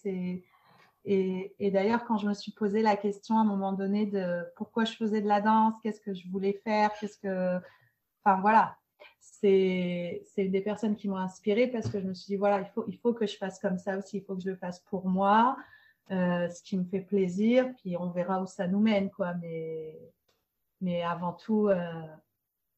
et, 1.04 1.54
et 1.58 1.70
d'ailleurs, 1.70 2.04
quand 2.04 2.18
je 2.18 2.28
me 2.28 2.34
suis 2.34 2.52
posé 2.52 2.82
la 2.82 2.96
question 2.96 3.38
à 3.38 3.40
un 3.40 3.44
moment 3.44 3.72
donné 3.72 4.06
de 4.06 4.42
pourquoi 4.56 4.84
je 4.84 4.92
faisais 4.92 5.20
de 5.20 5.28
la 5.28 5.40
danse, 5.40 5.74
qu'est-ce 5.82 6.00
que 6.00 6.14
je 6.14 6.28
voulais 6.28 6.60
faire, 6.64 6.92
qu'est-ce 6.98 7.18
que. 7.18 7.58
Enfin, 8.24 8.40
voilà. 8.40 8.76
C'est 9.22 10.24
des 10.36 10.60
personnes 10.60 10.96
qui 10.96 11.08
m'ont 11.08 11.16
inspirée 11.16 11.68
parce 11.68 11.88
que 11.88 12.00
je 12.00 12.06
me 12.06 12.14
suis 12.14 12.26
dit, 12.26 12.36
voilà, 12.36 12.60
il 12.60 12.66
faut, 12.66 12.84
il 12.88 12.98
faut 12.98 13.12
que 13.12 13.26
je 13.26 13.36
fasse 13.36 13.58
comme 13.60 13.78
ça 13.78 13.96
aussi, 13.96 14.18
il 14.18 14.24
faut 14.24 14.34
que 14.34 14.42
je 14.42 14.50
le 14.50 14.56
fasse 14.56 14.80
pour 14.80 15.08
moi, 15.08 15.56
euh, 16.10 16.48
ce 16.48 16.62
qui 16.62 16.76
me 16.76 16.84
fait 16.84 17.00
plaisir, 17.00 17.68
puis 17.78 17.96
on 17.96 18.10
verra 18.10 18.42
où 18.42 18.46
ça 18.46 18.66
nous 18.66 18.80
mène, 18.80 19.10
quoi. 19.10 19.34
Mais, 19.40 19.96
mais 20.80 21.02
avant 21.02 21.32
tout, 21.32 21.68
euh, 21.68 22.02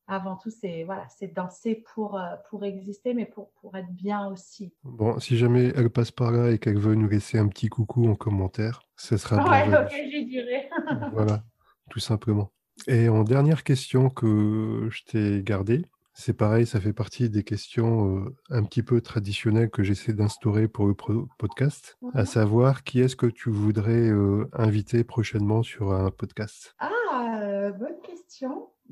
avant 0.06 0.36
tout, 0.36 0.50
c'est 0.50 0.84
voilà, 0.84 1.06
c'est 1.08 1.34
danser 1.34 1.82
pour, 1.94 2.18
euh, 2.18 2.36
pour 2.50 2.64
exister, 2.64 3.14
mais 3.14 3.24
pour, 3.24 3.50
pour 3.60 3.74
être 3.76 3.90
bien 3.90 4.28
aussi. 4.28 4.74
Bon, 4.84 5.18
si 5.18 5.38
jamais 5.38 5.72
elle 5.74 5.90
passe 5.90 6.10
par 6.10 6.30
là 6.30 6.50
et 6.50 6.58
qu'elle 6.58 6.78
veut 6.78 6.94
nous 6.94 7.08
laisser 7.08 7.38
un 7.38 7.48
petit 7.48 7.68
coucou 7.68 8.06
en 8.06 8.14
commentaire, 8.14 8.82
ce 8.96 9.16
sera 9.16 9.42
bien. 9.42 9.70
Ouais, 9.70 9.84
ok, 9.84 9.92
je 9.92 10.24
dirai. 10.28 10.70
voilà, 11.12 11.42
tout 11.88 12.00
simplement. 12.00 12.50
Et 12.86 13.08
en 13.08 13.24
dernière 13.24 13.64
question 13.64 14.10
que 14.10 14.88
je 14.90 15.04
t'ai 15.04 15.42
gardée, 15.42 15.86
c'est 16.16 16.32
pareil, 16.32 16.64
ça 16.64 16.80
fait 16.80 16.92
partie 16.92 17.28
des 17.28 17.42
questions 17.42 18.18
euh, 18.18 18.36
un 18.48 18.62
petit 18.62 18.84
peu 18.84 19.00
traditionnelles 19.00 19.68
que 19.68 19.82
j'essaie 19.82 20.12
d'instaurer 20.12 20.68
pour 20.68 20.86
le 20.86 20.94
podcast, 21.38 21.98
à 22.14 22.20
mhm. 22.20 22.26
savoir 22.26 22.84
qui 22.84 23.00
est-ce 23.00 23.16
que 23.16 23.26
tu 23.26 23.50
voudrais 23.50 24.10
euh, 24.10 24.48
inviter 24.52 25.02
prochainement 25.02 25.64
sur 25.64 25.92
un 25.92 26.12
podcast? 26.12 26.74
Ah, 26.78 27.70
bonne 27.78 28.00
question. 28.02 28.68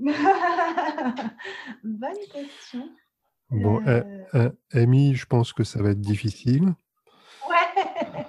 Bonne 1.85 2.17
question. 2.33 2.89
Bon, 3.51 3.87
euh... 3.87 4.03
euh 4.35 4.51
Amy, 4.73 5.15
je 5.15 5.27
pense 5.27 5.53
que 5.53 5.65
ça 5.65 5.83
va 5.83 5.91
être 5.91 6.01
difficile. 6.01 6.75
Ouais. 7.49 8.25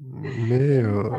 Mais, 0.00 0.78
euh, 0.78 1.10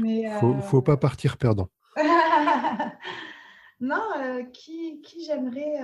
Mais 0.00 0.30
faut, 0.38 0.54
faut, 0.60 0.82
pas 0.82 0.96
partir 0.96 1.36
perdant. 1.36 1.68
non, 3.84 4.46
qui, 4.52 5.00
qui 5.02 5.24
j'aimerais 5.24 5.78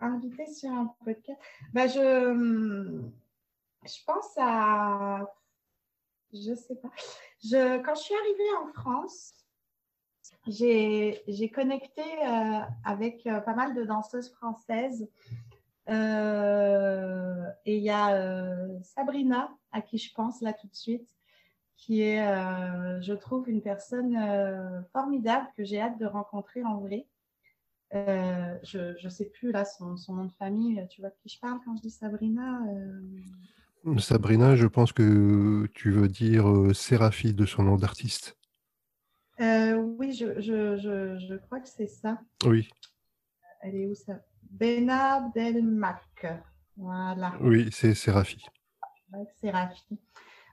inviter 0.00 0.46
sur 0.46 0.70
un 0.70 0.94
podcast? 1.04 1.40
Bah, 1.72 1.86
je, 1.86 3.00
je 3.84 4.04
pense 4.06 4.32
à. 4.36 5.32
Je 6.32 6.54
sais 6.54 6.76
pas. 6.76 6.90
Je, 7.42 7.80
quand 7.82 7.94
je 7.94 8.00
suis 8.00 8.14
arrivée 8.14 8.56
en 8.62 8.72
France, 8.72 9.34
j'ai 10.46 11.50
connecté 11.54 12.02
euh, 12.02 12.60
avec 12.84 13.26
euh, 13.26 13.40
pas 13.40 13.54
mal 13.54 13.74
de 13.74 13.84
danseuses 13.84 14.30
françaises. 14.32 15.08
Euh, 15.88 17.44
et 17.66 17.76
il 17.76 17.82
y 17.82 17.90
a 17.90 18.82
Sabrina, 18.82 19.50
à 19.70 19.82
qui 19.82 19.98
je 19.98 20.12
pense 20.14 20.40
là 20.40 20.52
tout 20.52 20.66
de 20.66 20.74
suite, 20.74 21.08
qui 21.84 22.02
est, 22.02 22.24
je 23.02 23.12
trouve, 23.12 23.48
une 23.48 23.60
personne 23.60 24.16
formidable 24.92 25.46
que 25.56 25.64
j'ai 25.64 25.80
hâte 25.80 25.98
de 25.98 26.06
rencontrer 26.06 26.64
en 26.64 26.78
vrai. 26.78 27.06
je 27.92 29.04
ne 29.04 29.08
sais 29.08 29.26
plus 29.30 29.52
là 29.52 29.64
son, 29.64 29.96
son, 29.96 30.14
nom 30.14 30.24
de 30.24 30.32
famille. 30.32 30.86
Tu 30.90 31.00
vois 31.00 31.10
de 31.10 31.16
qui 31.22 31.28
je 31.28 31.38
parle 31.40 31.58
quand 31.64 31.76
je 31.76 31.82
dis 31.82 31.90
Sabrina 31.90 32.60
Sabrina, 33.98 34.56
je 34.56 34.66
pense 34.66 34.92
que 34.92 35.68
tu 35.74 35.90
veux 35.90 36.08
dire 36.08 36.46
Séraphie 36.74 37.34
de 37.34 37.44
son 37.44 37.64
nom 37.64 37.76
d'artiste. 37.76 38.36
Euh, 39.40 39.74
oui, 39.74 40.12
je, 40.12 40.40
je, 40.40 40.76
je, 40.76 41.18
je, 41.18 41.34
crois 41.34 41.60
que 41.60 41.68
c'est 41.68 41.88
ça. 41.88 42.20
Oui. 42.44 42.68
Elle 43.60 43.74
est 43.74 43.86
où 43.86 43.94
ça? 43.94 44.20
Benab 44.50 45.32
Delmac. 45.34 46.26
Voilà. 46.76 47.34
Oui, 47.40 47.68
c'est 47.72 47.94
Séraphie. 47.94 48.46
Séraphie. 49.40 49.98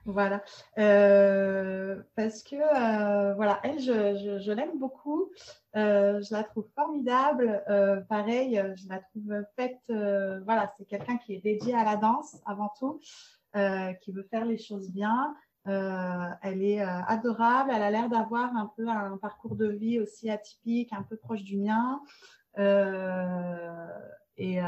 Voilà. 0.04 0.42
Euh, 0.78 2.02
parce 2.16 2.42
que, 2.42 2.56
euh, 2.56 3.34
voilà, 3.34 3.60
elle, 3.62 3.78
je, 3.78 4.38
je 4.40 4.52
l'aime 4.52 4.78
beaucoup. 4.78 5.30
je 5.74 6.32
la 6.32 6.44
trouve 6.44 6.68
formidable. 6.74 7.62
pareil, 8.08 8.62
je 8.76 8.88
la 8.88 8.98
trouve 8.98 9.44
faite. 9.56 9.80
voilà, 9.88 10.72
c'est 10.76 10.86
quelqu'un 10.86 11.18
qui 11.18 11.34
est 11.34 11.40
dédié 11.40 11.74
à 11.74 11.84
la 11.84 11.96
danse 11.96 12.36
avant 12.46 12.72
tout, 12.78 13.00
qui 14.02 14.12
veut 14.12 14.26
faire 14.30 14.44
les 14.44 14.58
choses 14.58 14.90
bien. 14.90 15.34
Euh, 15.68 16.28
elle 16.42 16.62
est 16.62 16.80
euh, 16.80 17.02
adorable. 17.06 17.70
Elle 17.74 17.82
a 17.82 17.90
l'air 17.90 18.08
d'avoir 18.08 18.54
un 18.56 18.70
peu 18.76 18.88
un 18.88 19.16
parcours 19.18 19.56
de 19.56 19.68
vie 19.68 20.00
aussi 20.00 20.30
atypique, 20.30 20.92
un 20.92 21.02
peu 21.02 21.16
proche 21.16 21.42
du 21.42 21.58
mien. 21.58 22.00
Euh, 22.58 23.86
et 24.36 24.58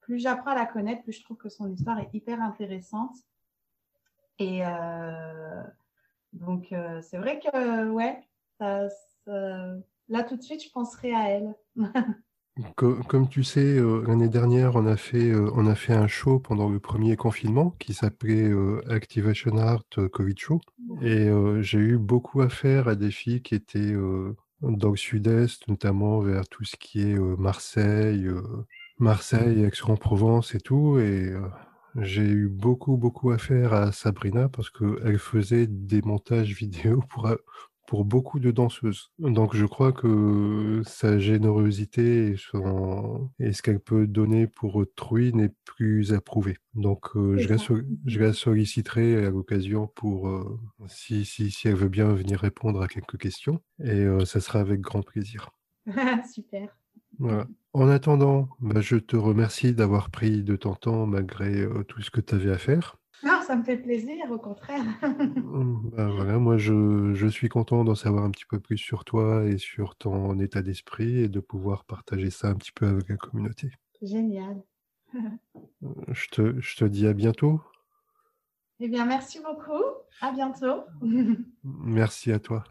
plus 0.00 0.18
j'apprends 0.18 0.50
à 0.50 0.54
la 0.54 0.66
connaître, 0.66 1.02
plus 1.02 1.12
je 1.12 1.22
trouve 1.24 1.36
que 1.36 1.48
son 1.48 1.70
histoire 1.72 1.98
est 1.98 2.12
hyper 2.12 2.40
intéressante. 2.42 3.16
Et 4.42 4.62
donc, 6.32 6.74
c'est 7.02 7.18
vrai 7.18 7.40
que, 7.40 7.90
ouais, 7.90 8.18
là 9.28 10.22
tout 10.22 10.36
de 10.36 10.42
suite, 10.42 10.64
je 10.64 10.70
penserai 10.70 11.14
à 11.14 11.28
elle. 11.28 11.54
Comme 12.76 13.28
tu 13.30 13.44
sais, 13.44 13.78
euh, 13.78 14.04
l'année 14.06 14.28
dernière, 14.28 14.76
on 14.76 14.86
a 14.86 14.98
fait, 14.98 15.30
euh, 15.30 15.50
on 15.54 15.66
a 15.66 15.74
fait 15.74 15.94
un 15.94 16.06
show 16.06 16.38
pendant 16.38 16.68
le 16.68 16.80
premier 16.80 17.16
confinement 17.16 17.70
qui 17.78 17.94
s'appelait 17.94 18.46
euh, 18.46 18.82
Activation 18.90 19.56
Art 19.56 19.84
Covid 20.12 20.34
Show. 20.36 20.60
Et 21.00 21.30
j'ai 21.60 21.78
eu 21.78 21.96
beaucoup 21.96 22.42
à 22.42 22.50
faire 22.50 22.88
à 22.88 22.94
des 22.94 23.10
filles 23.10 23.40
qui 23.40 23.54
étaient 23.54 23.94
dans 24.60 24.90
le 24.90 24.96
sud-est, 24.96 25.66
notamment 25.68 26.20
vers 26.20 26.46
tout 26.46 26.64
ce 26.64 26.76
qui 26.76 27.00
est 27.00 27.18
Marseille, 27.38 28.28
Marseille, 28.98 29.64
Aix-en-Provence 29.64 30.54
et 30.54 30.60
tout. 30.60 30.98
Et 30.98 31.32
j'ai 31.96 32.22
eu 32.22 32.48
beaucoup, 32.48 32.96
beaucoup 32.96 33.30
à 33.30 33.38
faire 33.38 33.72
à 33.72 33.92
Sabrina 33.92 34.48
parce 34.48 34.70
qu'elle 34.70 35.18
faisait 35.18 35.66
des 35.66 36.02
montages 36.02 36.52
vidéo 36.52 37.02
pour, 37.10 37.28
pour 37.86 38.04
beaucoup 38.04 38.40
de 38.40 38.50
danseuses. 38.50 39.10
Donc 39.18 39.54
je 39.54 39.66
crois 39.66 39.92
que 39.92 40.82
sa 40.86 41.18
générosité 41.18 42.32
et, 42.32 43.52
ce 43.52 43.62
qu'elle 43.62 43.80
peut 43.80 44.06
donner 44.06 44.46
pour 44.46 44.76
autrui 44.76 45.32
n'est 45.34 45.52
plus 45.64 46.14
approuvée. 46.14 46.56
Donc 46.74 47.16
euh, 47.16 47.36
je, 47.36 47.48
la 47.48 47.56
je, 48.06 48.20
la 48.20 48.32
solliciterai 48.32 49.26
à 49.26 49.30
l'occasion 49.30 49.88
pour 49.88 50.28
euh, 50.28 50.58
si, 50.86 51.24
si, 51.24 51.50
si, 51.50 51.68
elle 51.68 51.74
veut 51.74 51.88
bien 51.90 52.12
venir 52.12 52.40
répondre 52.40 52.80
à 52.80 52.88
quelques 52.88 53.18
questions 53.18 53.60
et 53.80 53.90
euh, 53.90 54.24
ça 54.24 54.40
sera 54.40 54.60
avec 54.60 54.80
grand 54.80 55.02
plaisir. 55.02 55.50
Super. 56.32 56.74
Voilà. 57.22 57.46
En 57.72 57.88
attendant, 57.88 58.48
bah, 58.60 58.80
je 58.80 58.96
te 58.96 59.16
remercie 59.16 59.72
d'avoir 59.72 60.10
pris 60.10 60.42
de 60.42 60.56
ton 60.56 60.74
temps 60.74 61.06
malgré 61.06 61.60
euh, 61.62 61.84
tout 61.84 62.02
ce 62.02 62.10
que 62.10 62.20
tu 62.20 62.34
avais 62.34 62.50
à 62.50 62.58
faire. 62.58 62.96
Non, 63.22 63.40
ça 63.46 63.54
me 63.56 63.62
fait 63.62 63.76
plaisir, 63.76 64.30
au 64.30 64.38
contraire. 64.38 64.82
Mmh, 65.36 65.90
bah, 65.90 66.08
voilà, 66.08 66.38
moi 66.38 66.56
je, 66.56 67.14
je 67.14 67.26
suis 67.26 67.48
content 67.48 67.84
d'en 67.84 67.94
savoir 67.94 68.24
un 68.24 68.30
petit 68.30 68.44
peu 68.44 68.58
plus 68.60 68.78
sur 68.78 69.04
toi 69.04 69.44
et 69.44 69.58
sur 69.58 69.96
ton 69.96 70.38
état 70.38 70.62
d'esprit 70.62 71.18
et 71.18 71.28
de 71.28 71.40
pouvoir 71.40 71.84
partager 71.84 72.30
ça 72.30 72.48
un 72.48 72.54
petit 72.54 72.72
peu 72.72 72.86
avec 72.86 73.08
la 73.08 73.16
communauté. 73.16 73.70
Génial. 74.02 74.62
Euh, 75.14 75.90
Je 76.12 76.26
te, 76.28 76.60
je 76.60 76.76
te 76.76 76.84
dis 76.84 77.06
à 77.06 77.12
bientôt. 77.12 77.60
Eh 78.80 78.88
bien, 78.88 79.06
merci 79.06 79.40
beaucoup. 79.40 79.84
À 80.20 80.32
bientôt. 80.32 80.84
Merci 81.64 82.32
à 82.32 82.40
toi. 82.40 82.64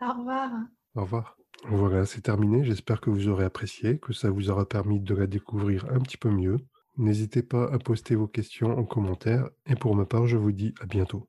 Au 0.00 0.12
revoir. 0.18 0.50
Au 0.96 1.02
revoir. 1.02 1.36
Voilà, 1.64 2.06
c'est 2.06 2.20
terminé. 2.22 2.64
J'espère 2.64 3.00
que 3.00 3.10
vous 3.10 3.28
aurez 3.28 3.44
apprécié, 3.44 3.98
que 3.98 4.12
ça 4.12 4.30
vous 4.30 4.50
aura 4.50 4.68
permis 4.68 5.00
de 5.00 5.14
la 5.14 5.26
découvrir 5.26 5.84
un 5.90 6.00
petit 6.00 6.16
peu 6.16 6.30
mieux. 6.30 6.58
N'hésitez 6.96 7.42
pas 7.42 7.70
à 7.72 7.78
poster 7.78 8.14
vos 8.14 8.28
questions 8.28 8.78
en 8.78 8.84
commentaire 8.84 9.50
et 9.66 9.74
pour 9.74 9.94
ma 9.94 10.06
part, 10.06 10.26
je 10.26 10.36
vous 10.36 10.52
dis 10.52 10.74
à 10.80 10.86
bientôt. 10.86 11.28